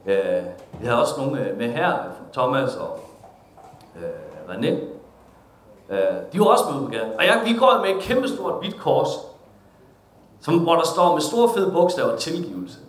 Øh, 0.06 0.43
vi 0.82 0.88
har 0.88 0.95
også 0.95 1.13
nogle 1.17 1.49
øh, 1.49 1.58
med 1.58 1.69
her, 1.69 1.93
Thomas 2.34 2.75
og 2.75 2.99
øh, 3.95 4.56
René. 4.56 4.71
Øh, 5.89 5.97
de 6.34 6.39
var 6.39 6.45
også 6.45 6.63
med 6.71 6.82
ud 6.82 6.86
på 6.86 6.91
gaden. 6.91 7.12
Og 7.17 7.25
jeg, 7.25 7.41
vi 7.45 7.54
går 7.54 7.82
med 7.86 7.95
et 7.95 8.01
kæmpe 8.01 8.27
stort 8.27 8.54
hvidt 8.60 8.80
kors, 8.80 9.10
som, 10.41 10.60
hvor 10.60 10.75
der 10.75 10.86
står 10.86 11.13
med 11.13 11.21
store 11.21 11.49
fede 11.56 11.71
bogstaver 11.71 12.15
tilgivelse. 12.15 12.80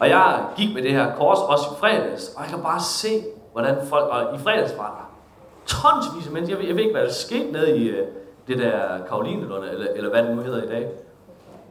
Og 0.00 0.08
jeg 0.08 0.44
gik 0.56 0.74
med 0.74 0.82
det 0.82 0.92
her 0.92 1.14
kors 1.16 1.38
også 1.38 1.64
i 1.72 1.76
fredags, 1.80 2.34
og 2.36 2.42
jeg 2.42 2.50
kan 2.50 2.62
bare 2.62 2.80
se, 2.80 3.24
hvordan 3.52 3.76
folk, 3.86 4.04
og 4.10 4.34
i 4.34 4.38
fredags 4.38 4.78
var 4.78 4.86
der 4.86 5.06
tonsvis 5.66 6.26
af 6.26 6.32
mennesker, 6.32 6.56
jeg 6.56 6.62
ved, 6.62 6.66
jeg 6.68 6.76
ved 6.76 6.82
ikke, 6.82 6.94
hvad 6.94 7.06
der 7.06 7.12
skete 7.12 7.52
nede 7.52 7.78
i 7.78 8.00
uh, 8.00 8.06
det 8.48 8.58
der 8.58 9.04
Karolinelunde, 9.08 9.70
eller, 9.70 9.86
eller 9.94 10.10
hvad 10.10 10.22
det 10.22 10.36
nu 10.36 10.42
hedder 10.42 10.62
i 10.62 10.68
dag. 10.68 10.88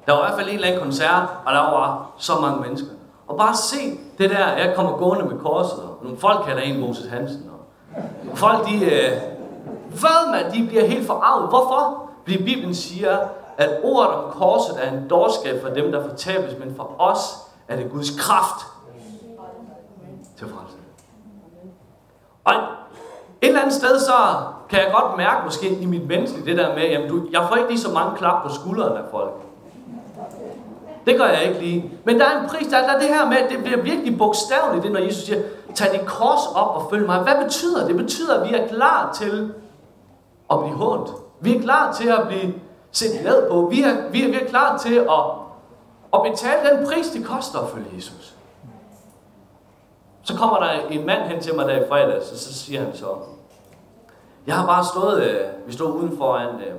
Der 0.06 0.14
var 0.14 0.20
i 0.20 0.24
hvert 0.26 0.40
fald 0.40 0.50
en 0.50 0.56
eller 0.56 0.68
anden 0.68 0.82
koncert, 0.82 1.24
og 1.46 1.54
der 1.54 1.60
var 1.60 2.12
så 2.18 2.34
mange 2.42 2.62
mennesker. 2.62 2.90
Og 3.28 3.38
bare 3.38 3.56
se 3.56 4.00
det 4.18 4.30
der, 4.30 4.48
jeg 4.48 4.74
kommer 4.76 4.98
gående 4.98 5.26
med 5.26 5.40
korset, 5.40 5.80
og 5.80 6.00
nogle 6.02 6.18
folk 6.18 6.46
kalder 6.46 6.62
en 6.62 6.80
Moses 6.80 7.10
Hansen. 7.10 7.52
Og 8.32 8.38
folk, 8.38 8.68
de, 8.68 8.86
øh, 8.86 9.12
hvad 9.90 10.32
man, 10.32 10.54
de 10.54 10.68
bliver 10.68 10.86
helt 10.86 11.08
forarvet. 11.08 11.50
Hvorfor? 11.50 12.10
Fordi 12.24 12.44
Bibelen 12.44 12.76
siger, 12.76 13.18
at 13.58 13.80
ordet 13.84 14.10
om 14.10 14.32
korset 14.32 14.76
er 14.86 14.92
en 14.92 15.08
dårskab 15.10 15.62
for 15.62 15.70
dem, 15.70 15.92
der 15.92 16.10
fortabes, 16.10 16.60
men 16.60 16.76
for 16.76 16.96
os 17.00 17.20
er 17.68 17.76
det 17.76 17.92
Guds 17.92 18.20
kraft 18.20 18.66
til 20.38 20.48
frelse. 20.48 20.78
Og 22.44 22.54
et 23.42 23.48
eller 23.48 23.62
andet 23.62 23.74
sted, 23.74 24.00
så 24.00 24.14
kan 24.70 24.80
jeg 24.80 24.92
godt 24.94 25.18
mærke 25.18 25.46
måske 25.46 25.70
i 25.70 25.86
mit 25.86 26.08
menneske 26.08 26.46
det 26.46 26.58
der 26.58 26.76
med, 26.76 26.84
jamen 26.84 27.10
du, 27.10 27.22
jeg 27.32 27.46
får 27.50 27.56
ikke 27.56 27.70
lige 27.70 27.80
så 27.80 27.92
mange 27.92 28.18
klap 28.18 28.44
på 28.44 28.50
skuldrene 28.50 28.98
af 28.98 29.04
folk. 29.12 29.34
Det 31.06 31.18
gør 31.18 31.26
jeg 31.26 31.44
ikke 31.44 31.60
lige. 31.60 31.92
Men 32.04 32.20
der 32.20 32.26
er 32.26 32.42
en 32.42 32.50
pris, 32.50 32.68
der 32.68 32.78
er 32.78 33.00
det 33.00 33.08
her 33.08 33.26
med, 33.26 33.38
at 33.38 33.50
det 33.50 33.64
bliver 33.64 33.82
virkelig 33.82 34.18
bogstaveligt, 34.18 34.84
det 34.84 34.92
når 34.92 35.00
Jesus 35.00 35.24
siger, 35.24 35.42
tag 35.76 35.94
dit 35.94 36.06
kors 36.06 36.48
op 36.56 36.76
og 36.76 36.88
følg 36.90 37.06
mig. 37.06 37.20
Hvad 37.20 37.44
betyder 37.44 37.80
det? 37.80 37.88
Det 37.88 37.98
betyder, 37.98 38.42
at 38.42 38.50
vi 38.50 38.56
er 38.56 38.68
klar 38.68 39.14
til 39.14 39.54
at 40.52 40.60
blive 40.60 40.76
hånd. 40.76 41.10
Vi 41.40 41.56
er 41.58 41.62
klar 41.62 41.94
til 41.94 42.10
at 42.10 42.28
blive 42.28 42.54
set 42.92 43.24
ned 43.24 43.50
på. 43.50 43.68
Vi 43.72 43.82
er, 43.82 44.10
vi 44.12 44.24
er, 44.24 44.28
vi 44.28 44.36
er 44.36 44.48
klar 44.48 44.78
til 44.78 44.96
at 44.96 45.46
at 46.16 46.32
betale 46.32 46.70
den 46.70 46.88
pris, 46.88 47.10
det 47.10 47.26
koster 47.26 47.60
at 47.60 47.70
følge 47.70 47.88
Jesus. 47.96 48.34
Så 50.24 50.36
kommer 50.36 50.60
der 50.60 50.70
en 50.90 51.06
mand 51.06 51.22
hen 51.22 51.42
til 51.42 51.56
mig 51.56 51.68
der 51.68 51.86
i 51.86 51.88
fredags, 51.90 52.32
og 52.32 52.38
så 52.38 52.54
siger 52.54 52.84
han 52.84 52.96
så, 52.96 53.06
jeg 54.48 54.56
har 54.56 54.66
bare 54.66 54.86
stået, 54.86 55.24
øh, 55.24 55.68
vi 55.68 55.74
stod 55.74 55.94
uden 55.94 56.18
for 56.18 56.38
en 56.38 56.56
øh, 56.62 56.76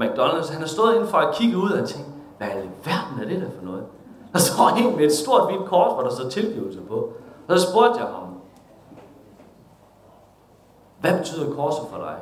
McDonald's, 0.00 0.52
han 0.52 0.60
har 0.60 0.66
stået 0.66 0.94
indenfor 0.94 1.18
og 1.18 1.34
kigget 1.34 1.56
ud 1.56 1.70
og 1.70 1.88
tænkt, 1.88 2.08
hvad 2.38 2.48
i 2.48 2.68
verden 2.84 3.22
er 3.22 3.28
det 3.28 3.40
der 3.40 3.50
for 3.58 3.64
noget? 3.64 3.84
Der 4.32 4.38
står 4.38 4.68
en 4.80 4.96
med 4.96 5.04
et 5.04 5.12
stort 5.12 5.52
hvidt 5.52 5.68
kort, 5.68 5.94
hvor 5.94 6.02
der 6.02 6.14
står 6.14 6.28
tilgivelse 6.28 6.80
på. 6.80 7.12
Og 7.48 7.58
så 7.58 7.70
spurgte 7.70 8.00
jeg 8.00 8.08
ham, 8.08 8.28
hvad 11.00 11.18
betyder 11.18 11.54
korset 11.54 11.84
for 11.92 11.98
dig? 11.98 12.16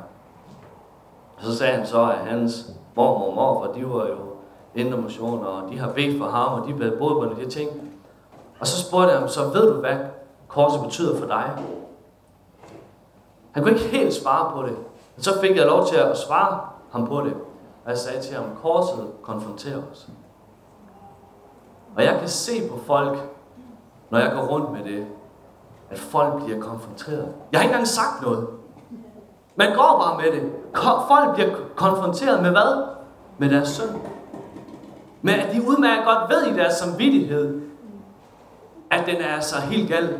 Og 1.37 1.43
så 1.43 1.57
sagde 1.57 1.77
han 1.77 1.87
så, 1.87 2.01
at 2.01 2.17
hans 2.17 2.71
mormor 2.95 3.25
og 3.25 3.35
morfar, 3.35 3.73
de 3.73 3.89
var 3.89 4.07
jo 4.07 4.17
indre 4.75 4.97
motion, 4.97 5.45
og 5.45 5.71
de 5.71 5.79
har 5.79 5.91
bedt 5.91 6.17
for 6.17 6.25
ham, 6.25 6.61
og 6.61 6.67
de 6.67 6.83
har 6.83 6.91
både 6.99 7.15
på 7.15 7.35
de 7.41 7.49
ting. 7.49 7.69
Og 8.59 8.67
så 8.67 8.87
spurgte 8.87 9.09
jeg 9.09 9.19
ham, 9.19 9.29
så 9.29 9.43
ved 9.43 9.73
du, 9.73 9.79
hvad 9.79 9.97
korset 10.47 10.81
betyder 10.81 11.19
for 11.19 11.25
dig? 11.25 11.51
Han 13.51 13.63
kunne 13.63 13.73
ikke 13.73 13.97
helt 13.97 14.13
svare 14.13 14.51
på 14.51 14.63
det. 14.63 14.75
Og 15.17 15.23
så 15.23 15.41
fik 15.41 15.57
jeg 15.57 15.65
lov 15.65 15.87
til 15.87 15.95
at 15.95 16.17
svare 16.17 16.59
ham 16.91 17.07
på 17.07 17.21
det. 17.21 17.33
Og 17.85 17.89
jeg 17.89 17.97
sagde 17.97 18.21
til 18.21 18.35
ham, 18.35 18.45
korset 18.61 19.07
konfronterer 19.21 19.81
os. 19.91 20.09
Og 21.95 22.03
jeg 22.03 22.19
kan 22.19 22.27
se 22.27 22.69
på 22.69 22.77
folk, 22.85 23.17
når 24.09 24.19
jeg 24.19 24.31
går 24.31 24.41
rundt 24.41 24.71
med 24.71 24.83
det, 24.83 25.05
at 25.89 25.99
folk 25.99 26.43
bliver 26.43 26.61
konfronteret. 26.61 27.27
Jeg 27.51 27.59
har 27.59 27.63
ikke 27.63 27.73
engang 27.73 27.87
sagt 27.87 28.21
noget. 28.21 28.47
Man 29.55 29.75
går 29.75 30.03
bare 30.05 30.17
med 30.17 30.41
det. 30.41 30.51
Folk 31.07 31.33
bliver 31.33 31.49
konfronteret 31.75 32.41
med 32.41 32.49
hvad? 32.49 32.83
Med 33.37 33.49
deres 33.49 33.67
synd. 33.67 33.89
Men 35.21 35.35
at 35.35 35.53
de 35.53 35.67
udmærket 35.67 36.05
godt 36.05 36.29
ved 36.29 36.53
i 36.53 36.57
deres 36.57 36.73
samvittighed, 36.73 37.61
at 38.91 39.05
den 39.05 39.15
er 39.15 39.39
så 39.39 39.55
helt 39.59 39.89
gal. 39.89 40.17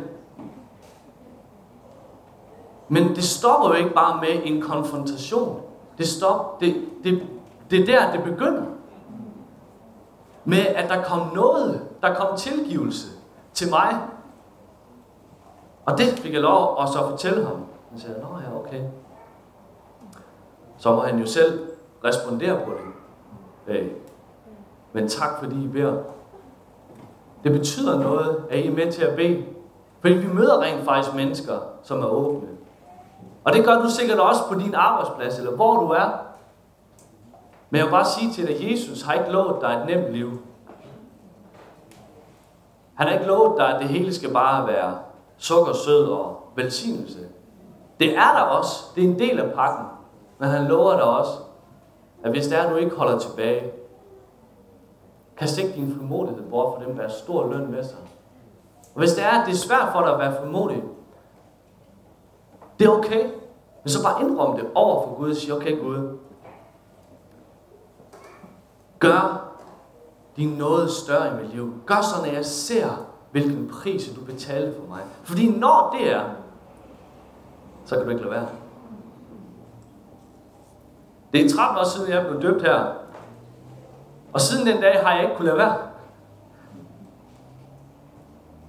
Men 2.90 3.08
det 3.08 3.24
stopper 3.24 3.68
jo 3.68 3.74
ikke 3.74 3.94
bare 3.94 4.20
med 4.20 4.40
en 4.44 4.62
konfrontation. 4.62 5.60
Det, 5.98 6.06
stop, 6.06 6.60
det, 6.60 6.84
det, 7.04 7.22
det 7.70 7.80
er 7.80 7.84
der, 7.86 8.12
det 8.12 8.24
begynder. 8.24 8.62
Med 10.44 10.66
at 10.66 10.90
der 10.90 11.02
kom 11.02 11.34
noget, 11.34 11.88
der 12.02 12.14
kom 12.14 12.36
tilgivelse. 12.36 13.06
til 13.54 13.70
mig. 13.70 14.00
Og 15.84 15.98
det 15.98 16.06
fik 16.06 16.32
jeg 16.32 16.40
lov 16.40 16.82
at 16.82 16.88
så 16.88 17.08
fortælle 17.10 17.44
ham. 17.44 17.64
Han 17.90 18.00
sagde, 18.00 18.20
nå 18.20 18.26
ja, 18.38 18.58
okay. 18.60 18.82
Så 20.78 20.94
må 20.94 21.00
han 21.00 21.18
jo 21.18 21.26
selv 21.26 21.68
respondere 22.04 22.60
på 22.64 22.70
det. 22.70 23.74
Øh, 23.74 23.90
men 24.92 25.08
tak 25.08 25.38
fordi 25.38 25.64
I 25.64 25.68
beder. 25.68 26.02
Det 27.44 27.52
betyder 27.52 28.00
noget, 28.00 28.44
at 28.50 28.58
I 28.58 28.66
er 28.66 28.72
med 28.74 28.92
til 28.92 29.02
at 29.02 29.16
bede. 29.16 29.44
Fordi 30.00 30.14
vi 30.14 30.32
møder 30.32 30.60
rent 30.60 30.84
faktisk 30.84 31.16
mennesker, 31.16 31.58
som 31.82 32.00
er 32.00 32.06
åbne. 32.06 32.48
Og 33.44 33.52
det 33.52 33.64
gør 33.64 33.82
du 33.82 33.90
sikkert 33.90 34.18
også 34.18 34.40
på 34.48 34.54
din 34.54 34.74
arbejdsplads, 34.74 35.38
eller 35.38 35.52
hvor 35.52 35.80
du 35.80 35.88
er. 35.88 36.08
Men 37.70 37.78
jeg 37.78 37.86
vil 37.86 37.90
bare 37.90 38.04
sige 38.04 38.32
til 38.32 38.46
dig, 38.46 38.56
at 38.56 38.70
Jesus 38.72 39.02
har 39.02 39.12
ikke 39.12 39.30
lovet 39.30 39.56
dig 39.60 39.68
et 39.68 39.86
nemt 39.86 40.12
liv. 40.12 40.30
Han 42.94 43.06
har 43.06 43.14
ikke 43.14 43.26
lovet 43.26 43.58
dig, 43.58 43.74
at 43.74 43.80
det 43.80 43.88
hele 43.88 44.14
skal 44.14 44.32
bare 44.32 44.66
være 44.66 44.98
sukker, 45.38 45.72
sød 45.72 46.08
og 46.08 46.52
velsignelse. 46.56 47.18
Det 48.00 48.16
er 48.16 48.32
der 48.32 48.40
også. 48.40 48.84
Det 48.94 49.04
er 49.04 49.08
en 49.08 49.18
del 49.18 49.40
af 49.40 49.52
pakken. 49.52 49.86
Men 50.38 50.48
han 50.48 50.64
lover 50.64 50.92
dig 50.92 51.02
også, 51.02 51.32
at 52.24 52.30
hvis 52.30 52.46
der 52.46 52.56
er, 52.56 52.70
du 52.70 52.76
ikke 52.76 52.96
holder 52.96 53.18
tilbage, 53.18 53.72
kast 55.36 55.58
ikke 55.58 55.72
din 55.72 55.96
frimodighed 55.98 56.42
bort 56.50 56.74
for 56.74 56.84
dem, 56.86 56.96
der 56.96 57.02
er 57.02 57.08
stor 57.08 57.48
løn 57.52 57.70
med 57.70 57.84
sig. 57.84 57.98
Og 58.94 58.98
hvis 58.98 59.12
det 59.12 59.24
er, 59.24 59.40
at 59.40 59.46
det 59.46 59.52
er 59.52 59.56
svært 59.56 59.88
for 59.92 60.00
dig 60.00 60.12
at 60.12 60.18
være 60.18 60.36
frimodig, 60.40 60.82
det 62.80 62.86
er 62.86 62.90
okay. 62.90 63.24
Men 63.82 63.88
så 63.88 64.02
bare 64.02 64.22
indrøm 64.22 64.56
det 64.56 64.66
over 64.74 65.06
for 65.06 65.16
Gud 65.16 65.30
og 65.30 65.36
sige, 65.36 65.54
okay 65.54 65.80
Gud, 65.80 66.18
gør 68.98 69.48
din 70.36 70.48
noget 70.48 70.90
større 70.90 71.28
i 71.28 71.42
mit 71.42 71.54
liv. 71.54 71.74
Gør 71.86 72.00
så, 72.00 72.26
at 72.26 72.34
jeg 72.34 72.44
ser, 72.44 72.88
hvilken 73.30 73.68
pris 73.68 74.08
du 74.08 74.24
betaler 74.24 74.72
for 74.74 74.88
mig. 74.88 75.00
Fordi 75.22 75.58
når 75.58 75.96
det 75.98 76.12
er, 76.12 76.24
så 77.84 77.96
kan 77.96 78.04
du 78.04 78.10
ikke 78.10 78.22
lade 78.22 78.34
være. 78.34 78.48
Det 81.32 81.44
er 81.44 81.48
13 81.48 81.78
år 81.78 81.84
siden, 81.84 82.12
jeg 82.12 82.26
blev 82.26 82.42
døbt 82.42 82.62
her. 82.62 82.84
Og 84.32 84.40
siden 84.40 84.66
den 84.66 84.80
dag 84.80 85.04
har 85.04 85.14
jeg 85.14 85.22
ikke 85.22 85.36
kunne 85.36 85.46
lade 85.46 85.58
være. 85.58 85.76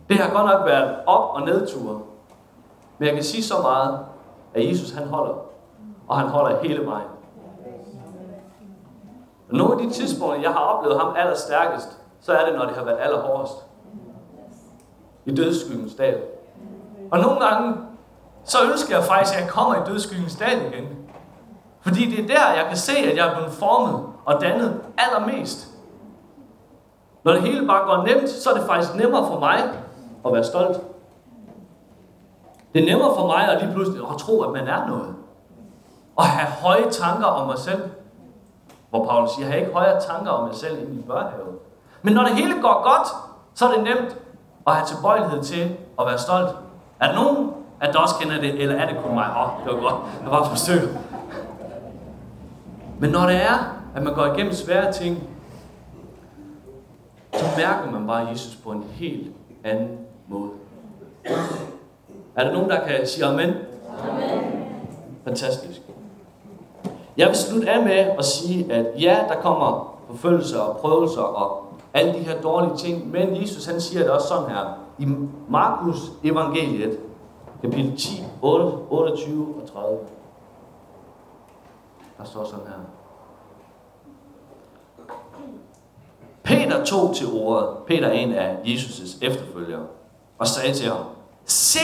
Det 0.09 0.17
har 0.17 0.33
godt 0.33 0.45
nok 0.45 0.65
været 0.65 0.95
op- 1.05 1.35
og 1.35 1.41
nedture. 1.41 2.10
Men 3.01 3.07
jeg 3.07 3.15
kan 3.15 3.23
sige 3.23 3.43
så 3.43 3.61
meget, 3.61 3.99
at 4.53 4.69
Jesus 4.69 4.91
han 4.91 5.07
holder. 5.07 5.33
Og 6.07 6.19
han 6.19 6.27
holder 6.27 6.57
hele 6.61 6.85
vejen. 6.85 7.07
Og 9.49 9.57
nogle 9.57 9.73
af 9.73 9.79
de 9.79 9.93
tidspunkter, 9.93 10.41
jeg 10.41 10.51
har 10.51 10.59
oplevet 10.59 10.99
ham 10.99 11.15
allerstærkest, 11.17 11.87
så 12.19 12.33
er 12.33 12.45
det, 12.45 12.59
når 12.59 12.65
det 12.65 12.75
har 12.75 12.83
været 12.83 12.97
allerhårdest. 12.99 13.53
I 15.25 15.35
dødskyggens 15.35 15.95
dal. 15.95 16.21
Og 17.11 17.19
nogle 17.19 17.45
gange, 17.45 17.75
så 18.43 18.57
ønsker 18.71 18.95
jeg 18.95 19.03
faktisk, 19.03 19.35
at 19.37 19.41
jeg 19.41 19.49
kommer 19.49 19.75
i 19.75 19.79
dødskyggens 19.85 20.35
dal 20.35 20.73
igen. 20.73 20.87
Fordi 21.79 22.15
det 22.15 22.19
er 22.23 22.27
der, 22.27 22.53
jeg 22.53 22.65
kan 22.67 22.77
se, 22.77 22.97
at 22.97 23.17
jeg 23.17 23.27
er 23.27 23.35
blevet 23.35 23.51
formet 23.51 24.05
og 24.25 24.41
dannet 24.41 24.81
allermest. 24.97 25.67
Når 27.23 27.31
det 27.31 27.41
hele 27.41 27.67
bare 27.67 27.85
går 27.85 28.05
nemt, 28.05 28.29
så 28.29 28.49
er 28.49 28.53
det 28.53 28.63
faktisk 28.63 28.95
nemmere 28.95 29.27
for 29.27 29.39
mig 29.39 29.59
at 30.25 30.33
være 30.33 30.43
stolt. 30.43 30.81
Det 32.73 32.81
er 32.81 32.85
nemmere 32.85 33.15
for 33.15 33.27
mig 33.27 33.49
at 33.49 33.63
lige 33.63 33.73
pludselig 33.73 34.01
at 34.11 34.17
tro, 34.17 34.41
at 34.41 34.51
man 34.51 34.67
er 34.67 34.87
noget. 34.87 35.15
Og 36.15 36.25
have 36.25 36.47
høje 36.47 36.91
tanker 36.91 37.25
om 37.25 37.47
mig 37.47 37.57
selv. 37.57 37.81
Hvor 38.89 39.05
Paulus 39.05 39.31
siger, 39.31 39.47
have 39.47 39.59
ikke 39.59 39.73
højere 39.73 40.01
tanker 40.01 40.31
om 40.31 40.47
mig 40.47 40.55
selv 40.55 40.81
end 40.81 40.99
i 40.99 41.01
børnehave. 41.01 41.47
Men 42.01 42.13
når 42.13 42.23
det 42.23 42.31
hele 42.31 42.61
går 42.61 42.83
godt, 42.83 43.07
så 43.53 43.67
er 43.67 43.73
det 43.73 43.83
nemt 43.83 44.17
at 44.67 44.75
have 44.75 44.87
tilbøjelighed 44.87 45.43
til 45.43 45.75
at 45.99 46.05
være 46.05 46.17
stolt. 46.17 46.49
Er 46.99 47.07
der 47.07 47.23
nogen, 47.23 47.53
at 47.81 47.93
der 47.93 47.99
også 47.99 48.15
kender 48.19 48.41
det, 48.41 48.61
eller 48.61 48.75
er 48.75 48.93
det 48.93 49.03
kun 49.03 49.15
mig? 49.15 49.29
Åh, 49.37 49.41
oh, 49.41 49.65
det 49.65 49.73
var 49.73 49.81
godt. 49.81 49.95
Jeg 50.23 50.31
var 50.31 50.43
forsøg. 50.43 50.89
Men 52.99 53.09
når 53.09 53.25
det 53.25 53.35
er, 53.35 53.75
at 53.95 54.03
man 54.03 54.13
går 54.13 54.25
igennem 54.25 54.53
svære 54.53 54.93
ting, 54.93 55.23
så 57.33 57.45
mærker 57.57 57.91
man 57.91 58.07
bare 58.07 58.27
Jesus 58.27 58.55
på 58.55 58.71
en 58.71 58.83
helt 58.91 59.31
anden 59.63 59.97
måde. 60.27 60.49
Er 62.35 62.43
der 62.43 62.53
nogen, 62.53 62.69
der 62.69 62.87
kan 62.87 63.07
sige 63.07 63.25
amen? 63.25 63.53
Amen. 64.09 64.61
Fantastisk. 65.23 65.81
Jeg 67.17 67.27
vil 67.27 67.35
slutte 67.35 67.69
af 67.69 67.83
med 67.83 67.91
at 67.91 68.25
sige, 68.25 68.73
at 68.73 69.01
ja, 69.01 69.19
der 69.29 69.35
kommer 69.35 69.97
forfølgelser 70.07 70.59
og 70.59 70.77
prøvelser 70.77 71.21
og 71.21 71.65
alle 71.93 72.13
de 72.13 72.19
her 72.19 72.41
dårlige 72.41 72.77
ting, 72.77 73.11
men 73.11 73.41
Jesus 73.41 73.65
han 73.65 73.81
siger 73.81 74.01
det 74.01 74.11
også 74.11 74.27
sådan 74.27 74.49
her. 74.49 74.77
I 74.99 75.07
Markus 75.49 75.97
evangeliet, 76.23 76.99
kapitel 77.61 77.97
10, 77.97 78.23
8, 78.41 78.65
28 78.89 79.55
og 79.61 79.71
30. 79.73 79.97
Der 82.17 82.23
står 82.23 82.45
sådan 82.45 82.65
her. 82.67 82.73
Peter 86.43 86.85
tog 86.85 87.15
til 87.15 87.27
ordet. 87.33 87.67
Peter 87.87 88.07
er 88.07 88.11
en 88.11 88.33
af 88.33 88.57
Jesus' 88.63 89.17
efterfølgere. 89.25 89.83
Og 90.37 90.47
sagde 90.47 90.73
til 90.73 90.89
ham, 90.89 91.05
Se, 91.45 91.79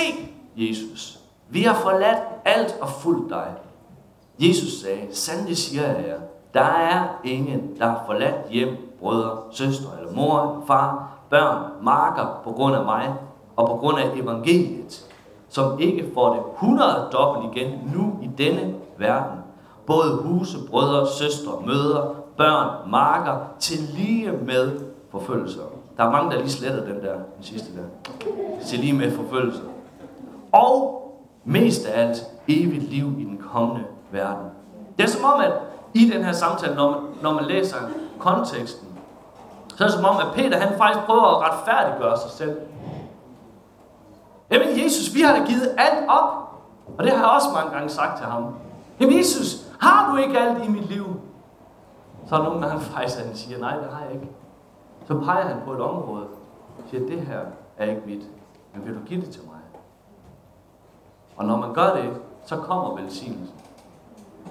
Jesus, 0.58 1.20
vi 1.50 1.62
har 1.62 1.76
forladt 1.76 2.20
alt 2.46 2.76
og 2.82 2.90
fulgt 2.90 3.30
dig. 3.30 3.48
Jesus 4.40 4.82
sagde, 4.82 5.08
sandelig 5.12 5.58
siger 5.58 5.84
jeg 5.84 6.08
jer, 6.08 6.20
der 6.54 6.64
er 6.64 7.04
ingen, 7.24 7.78
der 7.80 7.86
har 7.86 8.04
forladt 8.06 8.50
hjem, 8.50 8.96
brødre, 9.00 9.38
søstre 9.52 9.90
eller 10.00 10.14
mor, 10.14 10.64
far, 10.68 11.18
børn, 11.30 11.64
marker 11.84 12.42
på 12.44 12.52
grund 12.52 12.76
af 12.76 12.86
mig 12.86 13.14
og 13.56 13.68
på 13.68 13.74
grund 13.74 14.00
af 14.00 14.12
evangeliet, 14.16 15.06
som 15.50 15.80
ikke 15.80 16.12
får 16.14 16.34
det 16.34 16.44
100 16.54 17.10
dobbelt 17.12 17.56
igen 17.56 17.92
nu 17.96 18.20
i 18.22 18.30
denne 18.38 18.76
verden. 18.98 19.40
Både 19.86 20.16
huse, 20.16 20.58
brødre, 20.70 21.08
søstre, 21.08 21.52
mødre, 21.66 22.16
børn, 22.38 22.92
marker, 22.92 23.38
til 23.60 23.78
lige 23.94 24.32
med 24.32 24.80
forfølgelser. 25.12 25.62
Der 25.98 26.04
er 26.04 26.12
mange, 26.12 26.32
der 26.32 26.38
lige 26.38 26.50
sletter 26.50 26.86
den 26.86 27.02
der, 27.02 27.14
den 27.14 27.44
sidste 27.44 27.68
der. 27.78 28.14
Til 28.66 28.80
lige 28.80 28.94
med 28.94 29.12
forfølgelser. 29.12 29.64
Og 30.52 31.04
mest 31.46 31.86
af 31.86 32.02
alt, 32.02 32.18
evigt 32.48 32.84
liv 32.84 33.20
i 33.20 33.24
den 33.24 33.38
kommende 33.52 33.84
verden. 34.12 34.46
Det 34.98 35.04
er 35.04 35.10
som 35.10 35.26
om, 35.26 35.42
at 35.42 35.52
i 35.94 36.10
den 36.10 36.24
her 36.24 36.32
samtale, 36.32 36.76
når 36.76 36.92
man, 36.92 37.00
når 37.22 37.34
man 37.34 37.46
læser 37.46 37.78
konteksten, 38.20 38.88
så 39.76 39.84
er 39.84 39.88
det 39.88 39.98
som 39.98 40.06
om, 40.06 40.18
at 40.18 40.34
Peter 40.34 40.60
han 40.60 40.78
faktisk 40.78 41.06
prøver 41.06 41.24
at 41.24 41.52
retfærdiggøre 41.52 42.18
sig 42.18 42.32
selv. 42.32 42.58
Jamen 44.52 44.84
Jesus, 44.84 45.16
vi 45.16 45.22
har 45.22 45.36
da 45.36 45.46
givet 45.46 45.76
alt 45.78 46.10
op. 46.10 46.48
Og 46.98 47.04
det 47.04 47.12
har 47.12 47.18
jeg 47.18 47.36
også 47.36 47.48
mange 47.54 47.72
gange 47.72 47.90
sagt 47.90 48.18
til 48.18 48.26
ham. 48.26 48.56
Jamen 49.00 49.18
Jesus, 49.18 49.68
har 49.80 50.12
du 50.12 50.18
ikke 50.18 50.40
alt 50.40 50.66
i 50.66 50.68
mit 50.68 50.90
liv? 50.90 51.06
Så 52.28 52.36
er 52.36 52.40
der 52.40 52.46
nogen, 52.46 52.64
der 52.64 52.70
han 52.70 52.80
faktisk 52.80 53.26
han 53.26 53.36
siger, 53.36 53.60
nej, 53.60 53.76
det 53.76 53.88
har 53.92 54.04
jeg 54.06 54.14
ikke. 54.14 54.28
Så 55.08 55.20
peger 55.20 55.48
han 55.48 55.58
på 55.66 55.74
et 55.74 55.82
område 55.82 56.24
og 56.78 56.84
siger, 56.90 57.08
det 57.08 57.22
her 57.22 57.40
er 57.78 57.86
ikke 57.86 58.02
mit, 58.06 58.24
men 58.74 58.86
vil 58.86 58.96
du 58.96 59.00
give 59.06 59.22
det 59.22 59.30
til 59.30 59.42
mig? 59.46 59.57
Og 61.38 61.46
når 61.46 61.58
man 61.58 61.74
gør 61.74 61.96
det, 61.96 62.22
så 62.46 62.58
kommer 62.58 63.02
velsignelsen. 63.02 63.56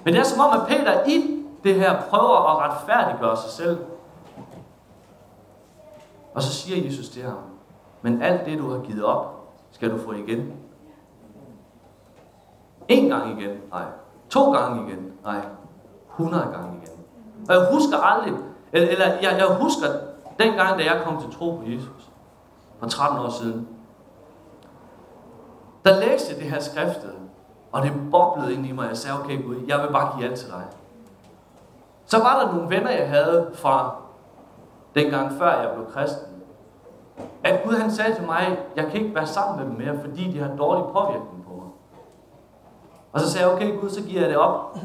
Men 0.03 0.13
det 0.13 0.19
er 0.19 0.23
som 0.23 0.39
om, 0.39 0.61
at 0.61 0.67
Peter 0.67 1.07
i 1.07 1.43
det 1.63 1.75
her 1.75 2.01
prøver 2.09 2.37
at 2.37 2.69
retfærdiggøre 2.69 3.37
sig 3.37 3.49
selv. 3.49 3.79
Og 6.33 6.41
så 6.41 6.53
siger 6.53 6.85
Jesus 6.85 7.09
til 7.09 7.23
ham, 7.23 7.37
men 8.01 8.21
alt 8.21 8.45
det, 8.45 8.59
du 8.59 8.71
har 8.71 8.79
givet 8.79 9.03
op, 9.03 9.47
skal 9.71 9.91
du 9.91 9.97
få 9.97 10.11
igen. 10.11 10.53
En 12.87 13.09
gang 13.09 13.39
igen? 13.39 13.57
Nej. 13.71 13.83
To 14.29 14.51
gange 14.51 14.87
igen? 14.87 15.11
Nej. 15.23 15.41
100 16.11 16.43
gange 16.43 16.81
igen. 16.83 16.97
Og 17.49 17.55
jeg 17.55 17.67
husker 17.73 17.97
aldrig, 17.97 18.33
eller, 18.73 18.89
eller 18.89 19.05
jeg, 19.05 19.35
jeg 19.37 19.57
husker 19.61 19.87
dengang, 20.39 20.79
da 20.79 20.83
jeg 20.83 21.01
kom 21.05 21.21
til 21.21 21.31
tro 21.31 21.51
på 21.51 21.63
Jesus, 21.65 22.09
for 22.79 22.87
13 22.87 23.19
år 23.19 23.29
siden, 23.29 23.67
der 25.87 25.99
læste 25.99 26.33
jeg 26.33 26.41
det 26.41 26.51
her 26.51 26.59
skriftet, 26.59 27.13
og 27.71 27.83
det 27.83 27.91
boblede 28.11 28.53
ind 28.53 28.65
i 28.65 28.71
mig, 28.71 28.87
jeg 28.87 28.97
sagde, 28.97 29.19
okay 29.19 29.43
Gud, 29.43 29.55
jeg 29.67 29.81
vil 29.81 29.87
bare 29.91 30.17
give 30.17 30.29
alt 30.29 30.39
til 30.39 30.47
dig. 30.47 30.63
Så 32.05 32.17
var 32.17 32.39
der 32.39 32.53
nogle 32.53 32.69
venner, 32.69 32.91
jeg 32.91 33.09
havde 33.09 33.51
fra 33.53 33.95
dengang 34.95 35.37
før 35.37 35.61
jeg 35.61 35.71
blev 35.75 35.91
kristen, 35.93 36.27
at 37.43 37.63
Gud 37.63 37.73
han 37.73 37.91
sagde 37.91 38.15
til 38.15 38.25
mig, 38.25 38.59
jeg 38.75 38.85
kan 38.85 39.01
ikke 39.01 39.15
være 39.15 39.27
sammen 39.27 39.57
med 39.57 39.65
dem 39.65 39.85
mere, 39.85 40.05
fordi 40.05 40.31
de 40.31 40.39
har 40.39 40.55
dårlig 40.55 40.83
påvirkning 40.83 41.45
på 41.47 41.53
mig. 41.53 41.69
Og 43.11 43.19
så 43.19 43.31
sagde 43.31 43.47
jeg, 43.47 43.55
okay 43.55 43.79
Gud, 43.79 43.89
så 43.89 44.03
giver 44.03 44.21
jeg 44.21 44.29
det 44.29 44.37
op. 44.37 44.77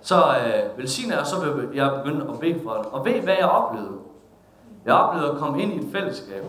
Så 0.00 0.14
øh, 0.16 0.78
velsigner 0.78 1.14
jeg, 1.14 1.20
og 1.20 1.26
så 1.26 1.40
vil 1.40 1.68
jeg 1.74 1.92
begynde 2.04 2.26
at 2.28 2.40
bede 2.40 2.60
for 2.64 2.72
det. 2.72 2.86
Og 2.86 3.04
ved 3.04 3.20
hvad 3.20 3.34
jeg 3.38 3.48
oplevede? 3.48 3.98
Jeg 4.84 4.94
oplevede 4.94 5.32
at 5.32 5.38
komme 5.38 5.62
ind 5.62 5.72
i 5.72 5.86
et 5.86 5.92
fællesskab. 5.92 6.44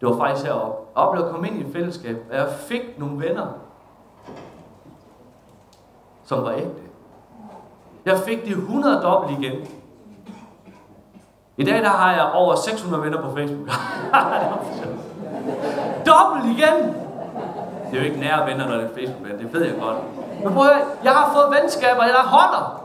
Det 0.00 0.08
var 0.08 0.16
faktisk 0.16 0.46
heroppe. 0.46 0.76
Jeg 0.96 1.04
oplevede 1.04 1.28
at 1.28 1.34
komme 1.34 1.48
ind 1.48 1.58
i 1.58 1.60
et 1.60 1.72
fællesskab, 1.72 2.16
og 2.30 2.36
jeg 2.36 2.48
fik 2.48 2.98
nogle 2.98 3.28
venner, 3.28 3.46
som 6.24 6.44
var 6.44 6.50
ægte. 6.50 6.82
Jeg 8.04 8.18
fik 8.18 8.44
det 8.44 8.50
100 8.50 9.02
dobbelt 9.02 9.38
igen. 9.38 9.68
I 11.56 11.64
dag 11.64 11.82
der 11.82 11.88
har 11.88 12.12
jeg 12.12 12.30
over 12.34 12.54
600 12.54 13.02
venner 13.02 13.22
på 13.22 13.36
Facebook. 13.36 13.68
dobbelt 16.10 16.58
igen. 16.58 16.94
Det 17.90 17.96
er 17.96 18.02
jo 18.02 18.04
ikke 18.04 18.20
nære 18.20 18.46
venner, 18.46 18.68
når 18.68 18.74
det 18.74 18.84
er 18.84 18.94
Facebook-venner, 18.94 19.38
det 19.38 19.52
ved 19.52 19.64
jeg 19.64 19.74
godt. 19.80 19.96
Men 20.44 20.54
prøv 20.54 20.66
at 20.66 20.82
jeg 21.04 21.12
har 21.12 21.32
fået 21.34 21.60
venskaber, 21.60 22.04
jeg 22.04 22.14
holder. 22.14 22.84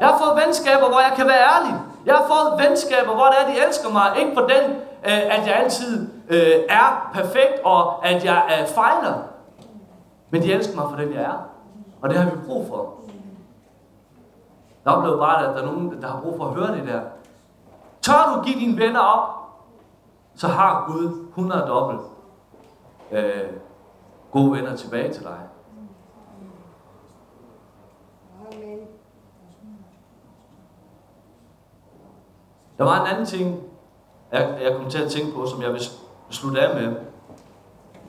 Jeg 0.00 0.08
har 0.08 0.18
fået 0.18 0.44
venskaber, 0.44 0.88
hvor 0.88 1.00
jeg 1.00 1.12
kan 1.16 1.26
være 1.26 1.42
ærlig. 1.54 1.74
Jeg 2.06 2.14
har 2.14 2.24
fået 2.32 2.68
venskaber, 2.68 3.14
hvor 3.14 3.28
det 3.32 3.36
er, 3.40 3.46
de 3.52 3.66
elsker 3.66 3.90
mig. 3.90 4.06
Ikke 4.20 4.34
på 4.34 4.40
den, 4.40 4.64
Øh, 5.04 5.38
at 5.38 5.46
jeg 5.46 5.56
altid 5.56 6.08
øh, 6.28 6.64
er 6.68 7.10
perfekt, 7.12 7.60
og 7.64 8.06
at 8.06 8.24
jeg 8.24 8.44
er 8.48 8.66
fejler. 8.66 9.14
Men 10.30 10.42
de 10.42 10.52
elsker 10.52 10.76
mig 10.76 10.90
for 10.90 10.96
den, 10.96 11.12
jeg 11.12 11.22
er. 11.22 11.48
Og 12.02 12.10
det 12.10 12.18
har 12.18 12.30
vi 12.30 12.36
brug 12.46 12.66
for. 12.68 12.94
Jeg 14.84 14.92
oplever 14.92 15.18
bare, 15.18 15.48
at 15.48 15.56
der 15.56 15.62
er 15.62 15.66
nogen, 15.66 16.02
der 16.02 16.08
har 16.08 16.20
brug 16.20 16.36
for 16.36 16.44
at 16.44 16.54
høre 16.54 16.76
det 16.76 16.86
der. 16.86 17.00
Tør 18.02 18.34
du 18.34 18.42
give 18.42 18.60
dine 18.60 18.78
venner 18.78 19.00
op, 19.00 19.28
så 20.34 20.48
har 20.48 20.84
Gud 20.86 21.26
100 21.28 21.64
dobbelt 21.68 22.00
øh, 23.10 23.52
gode 24.30 24.52
venner 24.52 24.76
tilbage 24.76 25.12
til 25.12 25.22
dig. 25.24 25.38
Der 32.78 32.84
var 32.84 33.00
en 33.00 33.06
anden 33.06 33.26
ting, 33.26 33.69
jeg, 34.32 34.58
jeg 34.62 34.76
kom 34.76 34.90
til 34.90 35.02
at 35.02 35.10
tænke 35.10 35.34
på, 35.34 35.46
som 35.46 35.62
jeg 35.62 35.72
vil 35.72 35.80
slutte 36.30 36.60
af 36.60 36.82
med. 36.82 36.96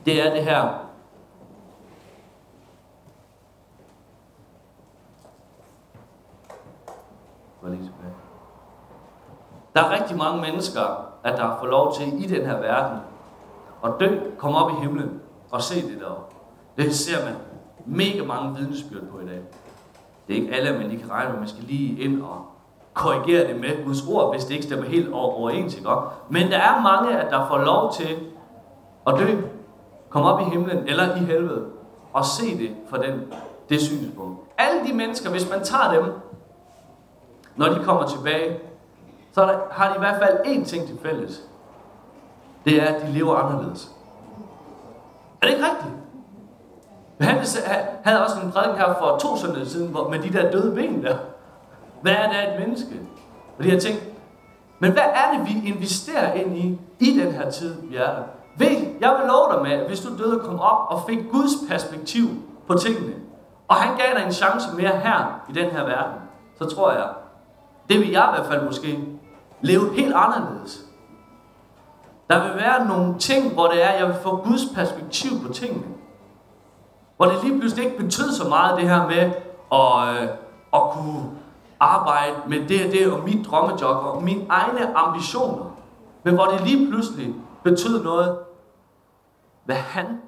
Det 0.05 0.27
er 0.27 0.33
det 0.33 0.43
her. 0.43 0.91
Der 9.73 9.83
er 9.83 10.01
rigtig 10.01 10.17
mange 10.17 10.41
mennesker, 10.41 11.05
at 11.23 11.37
der 11.37 11.57
får 11.59 11.67
lov 11.67 11.95
til 11.95 12.23
i 12.23 12.27
den 12.27 12.45
her 12.45 12.57
verden 12.57 12.99
at 13.83 13.91
dø, 13.99 14.19
komme 14.37 14.57
op 14.57 14.71
i 14.71 14.73
himlen 14.73 15.21
og 15.51 15.61
se 15.61 15.89
det 15.89 15.99
der. 15.99 16.27
Det 16.77 16.95
ser 16.95 17.25
man 17.25 17.35
mega 17.85 18.23
mange 18.23 18.55
vidnesbyrd 18.55 19.03
på 19.11 19.19
i 19.19 19.25
dag. 19.25 19.41
Det 20.27 20.37
er 20.37 20.41
ikke 20.41 20.55
alle, 20.55 20.79
men 20.79 20.91
I 20.91 20.95
kan 20.95 21.11
regne 21.11 21.31
med, 21.31 21.39
man 21.39 21.47
skal 21.47 21.63
lige 21.63 21.99
ind 21.99 22.21
og 22.21 22.45
korrigere 22.93 23.47
det 23.47 23.59
med 23.59 23.85
Guds 23.85 24.07
ord, 24.07 24.33
hvis 24.33 24.45
det 24.45 24.53
ikke 24.53 24.65
stemmer 24.65 24.85
helt 24.85 25.13
overens. 25.13 25.75
Ikke? 25.75 25.89
Men 26.29 26.51
der 26.51 26.57
er 26.57 26.81
mange, 26.81 27.17
at 27.17 27.31
der 27.31 27.47
får 27.47 27.57
lov 27.57 27.93
til 27.93 28.17
at 29.07 29.13
dø, 29.19 29.41
komme 30.09 30.29
op 30.29 30.41
i 30.41 30.43
himlen 30.43 30.87
eller 30.87 31.15
i 31.15 31.19
helvede, 31.19 31.65
og 32.13 32.25
se 32.25 32.57
det 32.57 32.69
fra 32.89 32.97
den, 32.97 33.33
det 33.69 33.81
synspunkt. 33.81 34.39
Alle 34.57 34.87
de 34.87 34.93
mennesker, 34.93 35.29
hvis 35.29 35.49
man 35.49 35.63
tager 35.63 35.93
dem, 35.93 36.13
når 37.55 37.65
de 37.65 37.83
kommer 37.83 38.07
tilbage, 38.07 38.59
så 39.33 39.59
har 39.71 39.89
de 39.89 39.95
i 39.95 39.99
hvert 39.99 40.21
fald 40.21 40.39
én 40.45 40.65
ting 40.65 40.87
til 40.87 40.99
fælles. 41.03 41.43
Det 42.65 42.83
er, 42.83 42.85
at 42.85 43.01
de 43.01 43.11
lever 43.11 43.35
anderledes. 43.35 43.91
Er 45.41 45.47
det 45.47 45.53
ikke 45.53 45.65
rigtigt? 45.65 45.93
Johannes 47.19 47.57
øh, 47.57 47.73
havde 48.03 48.23
også 48.23 48.35
en 48.43 48.51
prædiken 48.51 48.77
her 48.77 48.93
for 48.99 49.17
to 49.17 49.37
søndage 49.37 49.65
siden, 49.65 49.91
hvor, 49.91 50.09
med 50.09 50.19
de 50.19 50.33
der 50.33 50.51
døde 50.51 50.75
ben 50.75 51.03
der. 51.03 51.17
Hvad 52.01 52.11
er 52.11 52.29
det 52.29 52.53
et 52.53 52.59
menneske? 52.59 52.99
Og 53.57 53.63
de 53.63 53.71
har 53.71 53.79
tænkt, 53.79 54.03
men 54.79 54.91
hvad 54.91 55.03
er 55.03 55.37
det, 55.37 55.47
vi 55.47 55.67
investerer 55.67 56.33
ind 56.33 56.57
i, 56.57 56.79
i 56.99 57.19
den 57.19 57.31
her 57.31 57.49
tid, 57.49 57.81
vi 57.81 57.95
er 57.95 58.05
der? 58.05 58.23
Ved, 58.57 58.87
jeg 58.99 59.15
vil 59.19 59.27
love 59.27 59.53
dig 59.53 59.61
med, 59.63 59.71
at 59.71 59.87
hvis 59.87 59.99
du 59.99 60.17
døde 60.17 60.39
og 60.39 60.45
kom 60.45 60.59
op 60.59 60.87
og 60.89 61.03
fik 61.07 61.19
Guds 61.31 61.51
perspektiv 61.69 62.27
på 62.67 62.73
tingene, 62.73 63.13
og 63.67 63.75
han 63.75 63.97
gav 63.97 64.19
dig 64.19 64.25
en 64.25 64.33
chance 64.33 64.75
mere 64.75 64.97
her 64.97 65.41
i 65.49 65.53
den 65.53 65.71
her 65.71 65.83
verden, 65.83 66.13
så 66.57 66.75
tror 66.75 66.91
jeg, 66.91 67.07
det 67.89 67.99
vil 67.99 68.09
jeg 68.09 68.29
i 68.31 68.35
hvert 68.35 68.47
fald 68.47 68.65
måske 68.65 68.99
leve 69.61 69.93
helt 69.93 70.13
anderledes. 70.15 70.85
Der 72.29 72.43
vil 72.43 72.55
være 72.55 72.87
nogle 72.87 73.19
ting, 73.19 73.53
hvor 73.53 73.67
det 73.67 73.83
er, 73.83 73.91
jeg 73.91 74.07
vil 74.07 74.15
få 74.23 74.35
Guds 74.35 74.61
perspektiv 74.75 75.31
på 75.45 75.53
tingene. 75.53 75.87
Hvor 77.17 77.25
det 77.25 77.43
lige 77.43 77.59
pludselig 77.59 77.85
ikke 77.85 77.97
betød 77.97 78.31
så 78.31 78.49
meget 78.49 78.77
det 78.77 78.89
her 78.89 79.07
med 79.07 79.31
at, 79.71 80.23
øh, 80.23 80.29
at 80.73 80.81
kunne 80.91 81.23
arbejde 81.81 82.35
med 82.47 82.67
det 82.67 82.85
og 82.85 82.91
det 82.91 83.13
og 83.13 83.23
mit 83.23 83.45
drømmejob 83.45 84.05
og 84.05 84.23
mine 84.23 84.45
egne 84.49 84.97
ambitioner. 84.97 85.77
Men 86.23 86.33
hvor 86.33 86.45
det 86.45 86.61
lige 86.61 86.87
pludselig 86.87 87.35
betød 87.63 88.03
noget, 88.03 88.39
hvad 89.65 89.75
han, 89.75 90.21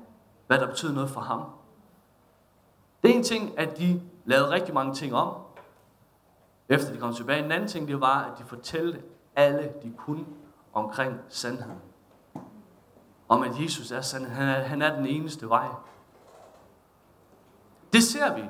hvad 0.48 0.58
der 0.58 0.68
betød 0.68 0.94
noget 0.94 1.10
for 1.10 1.22
ham. 1.22 1.44
Det 3.04 3.12
er 3.12 3.16
en 3.16 3.24
ting, 3.24 3.60
at 3.60 3.78
de 3.78 4.02
lavede 4.26 4.50
rigtig 4.50 4.74
mange 4.74 4.94
ting 4.94 5.16
om, 5.16 5.34
efter 6.70 6.94
de 6.94 7.00
kom 7.00 7.14
tilbage. 7.14 7.46
En 7.46 7.52
anden 7.52 7.70
ting, 7.70 7.88
det 7.88 8.02
var, 8.02 8.20
at 8.20 8.40
de 8.40 8.44
fortalte 8.44 9.02
alle, 9.36 9.72
de 9.84 9.94
kunne 9.98 10.26
omkring 10.74 11.20
sandheden. 11.30 11.78
Om 13.30 13.44
at 13.44 13.62
Jesus 13.62 13.92
er 13.92 14.02
sandheden. 14.02 14.36
Han 14.36 14.48
er, 14.48 14.64
han 14.64 14.82
er 14.82 14.96
den 14.96 15.06
eneste 15.06 15.50
vej. 15.50 15.68
Det 17.94 18.04
ser 18.04 18.36
vi 18.36 18.44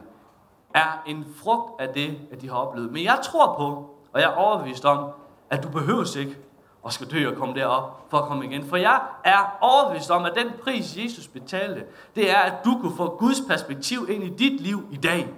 er 0.74 1.04
en 1.06 1.26
frugt 1.44 1.82
af 1.82 1.90
det, 1.90 2.18
at 2.32 2.42
de 2.42 2.50
har 2.50 2.58
oplevet. 2.58 2.92
Men 2.92 3.04
jeg 3.04 3.20
tror 3.24 3.56
på, 3.58 3.90
og 4.14 4.22
jeg 4.22 4.30
er 4.30 4.36
overbevist 4.36 4.86
om, 4.86 5.10
at 5.50 5.64
du 5.64 5.70
behøver 5.70 6.18
ikke 6.18 6.38
at 6.86 6.94
skal 6.94 7.12
dø 7.12 7.30
og 7.30 7.36
komme 7.36 7.56
derop 7.56 8.06
for 8.10 8.18
at 8.18 8.28
komme 8.28 8.46
igen. 8.46 8.66
For 8.66 8.78
jeg 8.78 9.02
er 9.24 9.58
overbevist 9.62 10.12
om, 10.12 10.26
at 10.26 10.32
den 10.36 10.48
pris, 10.64 10.98
Jesus 10.98 11.28
betalte, 11.28 11.84
det 12.16 12.32
er, 12.32 12.38
at 12.38 12.54
du 12.66 12.78
kunne 12.82 12.96
få 12.96 13.18
Guds 13.20 13.42
perspektiv 13.48 14.08
ind 14.10 14.24
i 14.24 14.30
dit 14.30 14.62
liv 14.62 14.88
i 14.92 14.98
dag. 14.98 15.34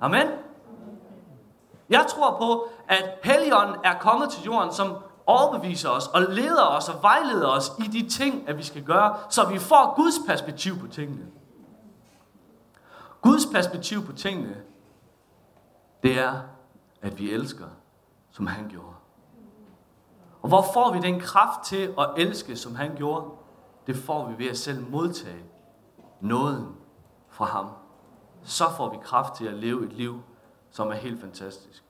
Amen. 0.00 0.26
Jeg 1.90 2.04
tror 2.08 2.36
på, 2.38 2.68
at 2.88 3.04
Helligånden 3.24 3.76
er 3.84 3.94
kommet 4.00 4.30
til 4.30 4.44
jorden, 4.44 4.72
som 4.72 4.96
overbeviser 5.26 5.88
os 5.88 6.06
og 6.06 6.22
leder 6.22 6.66
os 6.66 6.88
og 6.88 7.02
vejleder 7.02 7.48
os 7.48 7.72
i 7.78 7.82
de 7.82 8.08
ting, 8.08 8.48
at 8.48 8.58
vi 8.58 8.62
skal 8.62 8.82
gøre, 8.82 9.16
så 9.30 9.48
vi 9.48 9.58
får 9.58 9.94
Guds 9.96 10.14
perspektiv 10.26 10.78
på 10.78 10.86
tingene. 10.86 11.26
Guds 13.22 13.46
perspektiv 13.52 14.06
på 14.06 14.12
tingene, 14.12 14.62
det 16.02 16.18
er, 16.18 16.42
at 17.02 17.18
vi 17.18 17.32
elsker, 17.32 17.66
som 18.30 18.46
han 18.46 18.68
gjorde. 18.68 18.94
Og 20.42 20.48
hvor 20.48 20.64
får 20.74 20.92
vi 20.92 21.00
den 21.00 21.20
kraft 21.20 21.64
til 21.64 21.94
at 21.98 22.10
elske, 22.16 22.56
som 22.56 22.74
han 22.74 22.96
gjorde? 22.96 23.26
Det 23.86 23.96
får 23.96 24.28
vi 24.28 24.44
ved 24.44 24.50
at 24.50 24.58
selv 24.58 24.90
modtage 24.90 25.44
nåden 26.20 26.76
fra 27.28 27.44
ham. 27.44 27.68
Så 28.42 28.64
får 28.76 28.90
vi 28.90 28.98
kraft 29.02 29.34
til 29.34 29.46
at 29.46 29.54
leve 29.54 29.84
et 29.84 29.92
liv, 29.92 30.22
som 30.70 30.88
er 30.88 30.94
helt 30.94 31.20
fantastisk. 31.20 31.84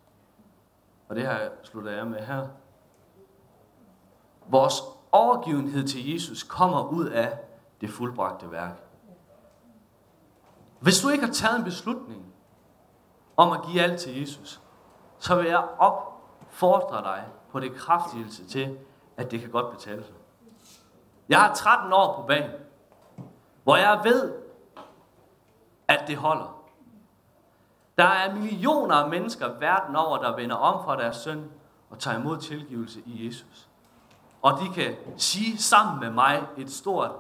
Og 1.09 1.17
det 1.17 1.27
her 1.27 1.49
slutter 1.63 1.91
jeg 1.91 2.07
med 2.07 2.19
her. 2.19 2.49
Vores 4.47 4.75
overgivenhed 5.13 5.89
til 5.89 6.13
Jesus 6.13 6.43
kommer 6.43 6.85
ud 6.85 7.07
af 7.07 7.39
det 7.81 7.91
fuldbragte 7.91 8.51
værk. 8.51 8.90
Hvis 10.81 11.01
du 11.01 11.09
ikke 11.09 11.25
har 11.25 11.33
taget 11.33 11.59
en 11.59 11.65
beslutning 11.65 12.25
om 13.37 13.53
at 13.53 13.61
give 13.63 13.83
alt 13.83 14.01
til 14.01 14.21
Jesus, 14.21 14.61
så 15.19 15.37
vil 15.37 15.47
jeg 15.47 15.65
opfordre 15.79 17.03
dig 17.03 17.27
på 17.53 17.61
det 17.61 17.75
kraftigste 17.75 18.49
til, 18.49 18.79
at 19.17 19.31
det 19.31 19.41
kan 19.41 19.51
godt 19.51 19.77
betale 19.77 20.05
sig. 20.05 20.15
Jeg 21.29 21.41
har 21.41 21.55
13 21.55 21.93
år 21.93 22.17
på 22.17 22.27
banen, 22.27 22.51
hvor 23.63 23.77
jeg 23.77 24.01
ved, 24.05 24.35
at 25.89 26.05
det 26.07 26.17
holder. 26.17 26.63
Der 27.99 28.05
er 28.05 28.35
millioner 28.35 28.95
af 28.95 29.11
mennesker 29.11 29.49
verden 29.59 29.97
over, 29.97 30.19
der 30.19 30.37
vender 30.37 30.57
om 30.57 30.85
fra 30.85 30.97
deres 30.97 31.17
søn 31.17 31.51
og 31.91 31.99
tager 31.99 32.19
imod 32.19 32.39
tilgivelse 32.39 33.01
i 33.07 33.27
Jesus. 33.27 33.69
Og 34.43 34.53
de 34.53 34.75
kan 34.75 34.97
sige 35.17 35.59
sammen 35.59 36.01
med 36.01 36.11
mig 36.11 36.47
et 36.57 36.71
stort 36.71 37.11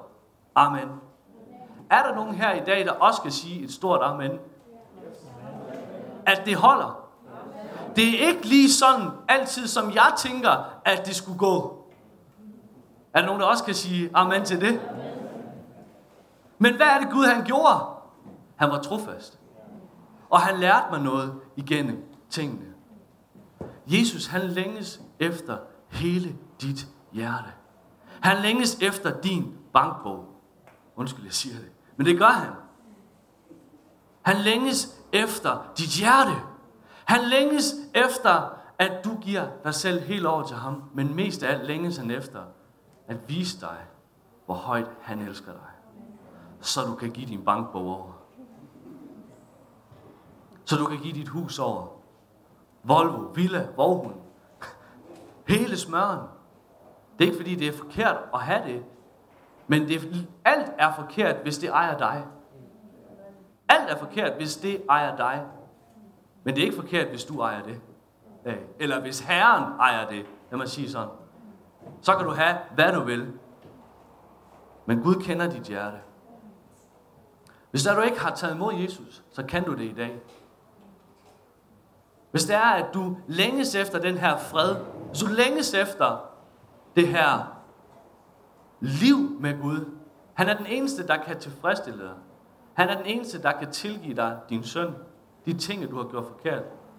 Amen. 0.55 1.01
Er 1.90 2.03
der 2.03 2.14
nogen 2.14 2.35
her 2.35 2.53
i 2.53 2.64
dag, 2.64 2.85
der 2.85 2.92
også 2.92 3.16
skal 3.16 3.33
sige 3.33 3.64
et 3.64 3.72
stort 3.72 4.00
amen? 4.03 4.38
At 6.26 6.42
det 6.46 6.57
holder. 6.57 7.09
Det 7.96 8.09
er 8.09 8.29
ikke 8.29 8.46
lige 8.46 8.72
sådan 8.72 9.09
altid, 9.29 9.66
som 9.66 9.90
jeg 9.94 10.12
tænker, 10.18 10.81
at 10.85 11.07
det 11.07 11.16
skulle 11.16 11.38
gå. 11.38 11.85
Er 13.14 13.20
der 13.20 13.26
nogen, 13.26 13.40
der 13.40 13.46
også 13.46 13.64
kan 13.64 13.74
sige 13.74 14.11
amen 14.14 14.45
til 14.45 14.61
det? 14.61 14.80
Men 16.59 16.76
hvad 16.76 16.86
er 16.86 16.99
det 16.99 17.11
Gud 17.11 17.24
han 17.24 17.45
gjorde? 17.45 17.84
Han 18.57 18.70
var 18.70 18.82
trofast. 18.82 19.38
Og 20.30 20.41
han 20.41 20.61
lærte 20.61 20.86
mig 20.91 21.01
noget 21.01 21.34
igennem 21.57 22.05
tingene. 22.30 22.66
Jesus 23.86 24.26
han 24.26 24.43
længes 24.43 25.01
efter 25.18 25.57
hele 25.88 26.36
dit 26.61 26.86
hjerte. 27.12 27.51
Han 28.20 28.36
længes 28.36 28.78
efter 28.82 29.20
din 29.20 29.55
bankbog. 29.72 30.24
Undskyld, 30.97 31.24
jeg 31.24 31.32
siger 31.32 31.55
det. 31.55 31.70
Men 32.01 32.07
det 32.07 32.18
gør 32.18 32.26
han. 32.26 32.53
Han 34.22 34.36
længes 34.36 35.01
efter 35.12 35.72
dit 35.78 35.88
hjerte. 35.88 36.30
Han 37.05 37.20
længes 37.24 37.74
efter, 37.94 38.57
at 38.78 39.05
du 39.05 39.16
giver 39.20 39.46
dig 39.64 39.74
selv 39.74 40.01
helt 40.01 40.26
over 40.26 40.42
til 40.42 40.57
ham. 40.57 40.82
Men 40.94 41.14
mest 41.14 41.42
af 41.42 41.53
alt 41.53 41.66
længes 41.66 41.96
han 41.96 42.11
efter 42.11 42.42
at 43.07 43.16
vise 43.28 43.61
dig, 43.61 43.76
hvor 44.46 44.55
højt 44.55 44.90
han 45.01 45.20
elsker 45.20 45.53
dig. 45.53 45.70
Så 46.61 46.80
du 46.86 46.94
kan 46.94 47.11
give 47.11 47.26
din 47.26 47.44
bankbog 47.44 47.84
over. 47.84 48.12
Så 50.64 50.76
du 50.76 50.86
kan 50.86 50.98
give 50.98 51.14
dit 51.14 51.28
hus 51.28 51.59
over. 51.59 51.86
Volvo, 52.82 53.32
villa, 53.34 53.68
voghund. 53.76 54.14
Hele 55.48 55.76
smøren. 55.76 56.20
Det 57.18 57.24
er 57.24 57.28
ikke 57.30 57.42
fordi, 57.42 57.55
det 57.55 57.68
er 57.68 57.78
forkert 57.78 58.16
at 58.34 58.40
have 58.40 58.72
det. 58.72 58.84
Men 59.71 59.89
det, 59.89 60.29
alt 60.45 60.73
er 60.79 60.95
forkert, 60.95 61.37
hvis 61.37 61.59
det 61.59 61.68
ejer 61.68 61.99
dig. 61.99 62.25
Alt 63.68 63.91
er 63.91 63.97
forkert, 63.97 64.33
hvis 64.37 64.57
det 64.57 64.83
ejer 64.89 65.16
dig. 65.16 65.47
Men 66.45 66.55
det 66.55 66.61
er 66.61 66.64
ikke 66.64 66.77
forkert, 66.77 67.09
hvis 67.09 67.25
du 67.25 67.41
ejer 67.41 67.62
det. 67.62 67.81
Eller 68.79 69.01
hvis 69.01 69.21
Herren 69.21 69.81
ejer 69.81 70.09
det, 70.09 70.27
lad 70.51 70.59
mig 70.59 70.68
sige 70.68 70.91
sådan. 70.91 71.09
Så 72.01 72.16
kan 72.16 72.27
du 72.27 72.33
have, 72.33 72.57
hvad 72.75 72.93
du 72.93 73.01
vil. 73.01 73.33
Men 74.87 75.03
Gud 75.03 75.14
kender 75.14 75.51
dit 75.51 75.62
hjerte. 75.62 75.99
Hvis 77.71 77.83
der 77.83 77.95
du 77.95 78.01
ikke 78.01 78.21
har 78.21 78.35
taget 78.35 78.55
imod 78.55 78.75
Jesus, 78.75 79.25
så 79.33 79.43
kan 79.43 79.64
du 79.64 79.75
det 79.75 79.85
i 79.85 79.95
dag. 79.95 80.21
Hvis 82.31 82.45
det 82.45 82.57
er, 82.57 82.71
at 82.71 82.95
du 82.95 83.16
længes 83.27 83.75
efter 83.75 83.99
den 83.99 84.18
her 84.18 84.37
fred, 84.37 84.77
hvis 85.09 85.21
du 85.21 85.27
længes 85.27 85.75
efter 85.75 86.18
det 86.97 87.09
her 87.09 87.59
liv 88.81 89.16
med 89.41 89.61
Gud, 89.62 89.85
han 90.35 90.49
er 90.49 90.57
den 90.57 90.66
eneste, 90.66 91.07
der 91.07 91.16
kan 91.16 91.41
tilfredsstille 91.41 92.03
dig. 92.03 92.14
Han 92.74 92.89
er 92.89 92.97
den 92.97 93.07
eneste, 93.07 93.43
der 93.43 93.53
kan 93.53 93.70
tilgive 93.70 94.16
dig 94.16 94.39
din 94.49 94.64
søn, 94.64 94.95
de 95.47 95.55
ting, 95.55 95.91
du 95.91 95.97
har 95.97 96.05
gjort 96.11 96.26
forkert. 96.26 96.62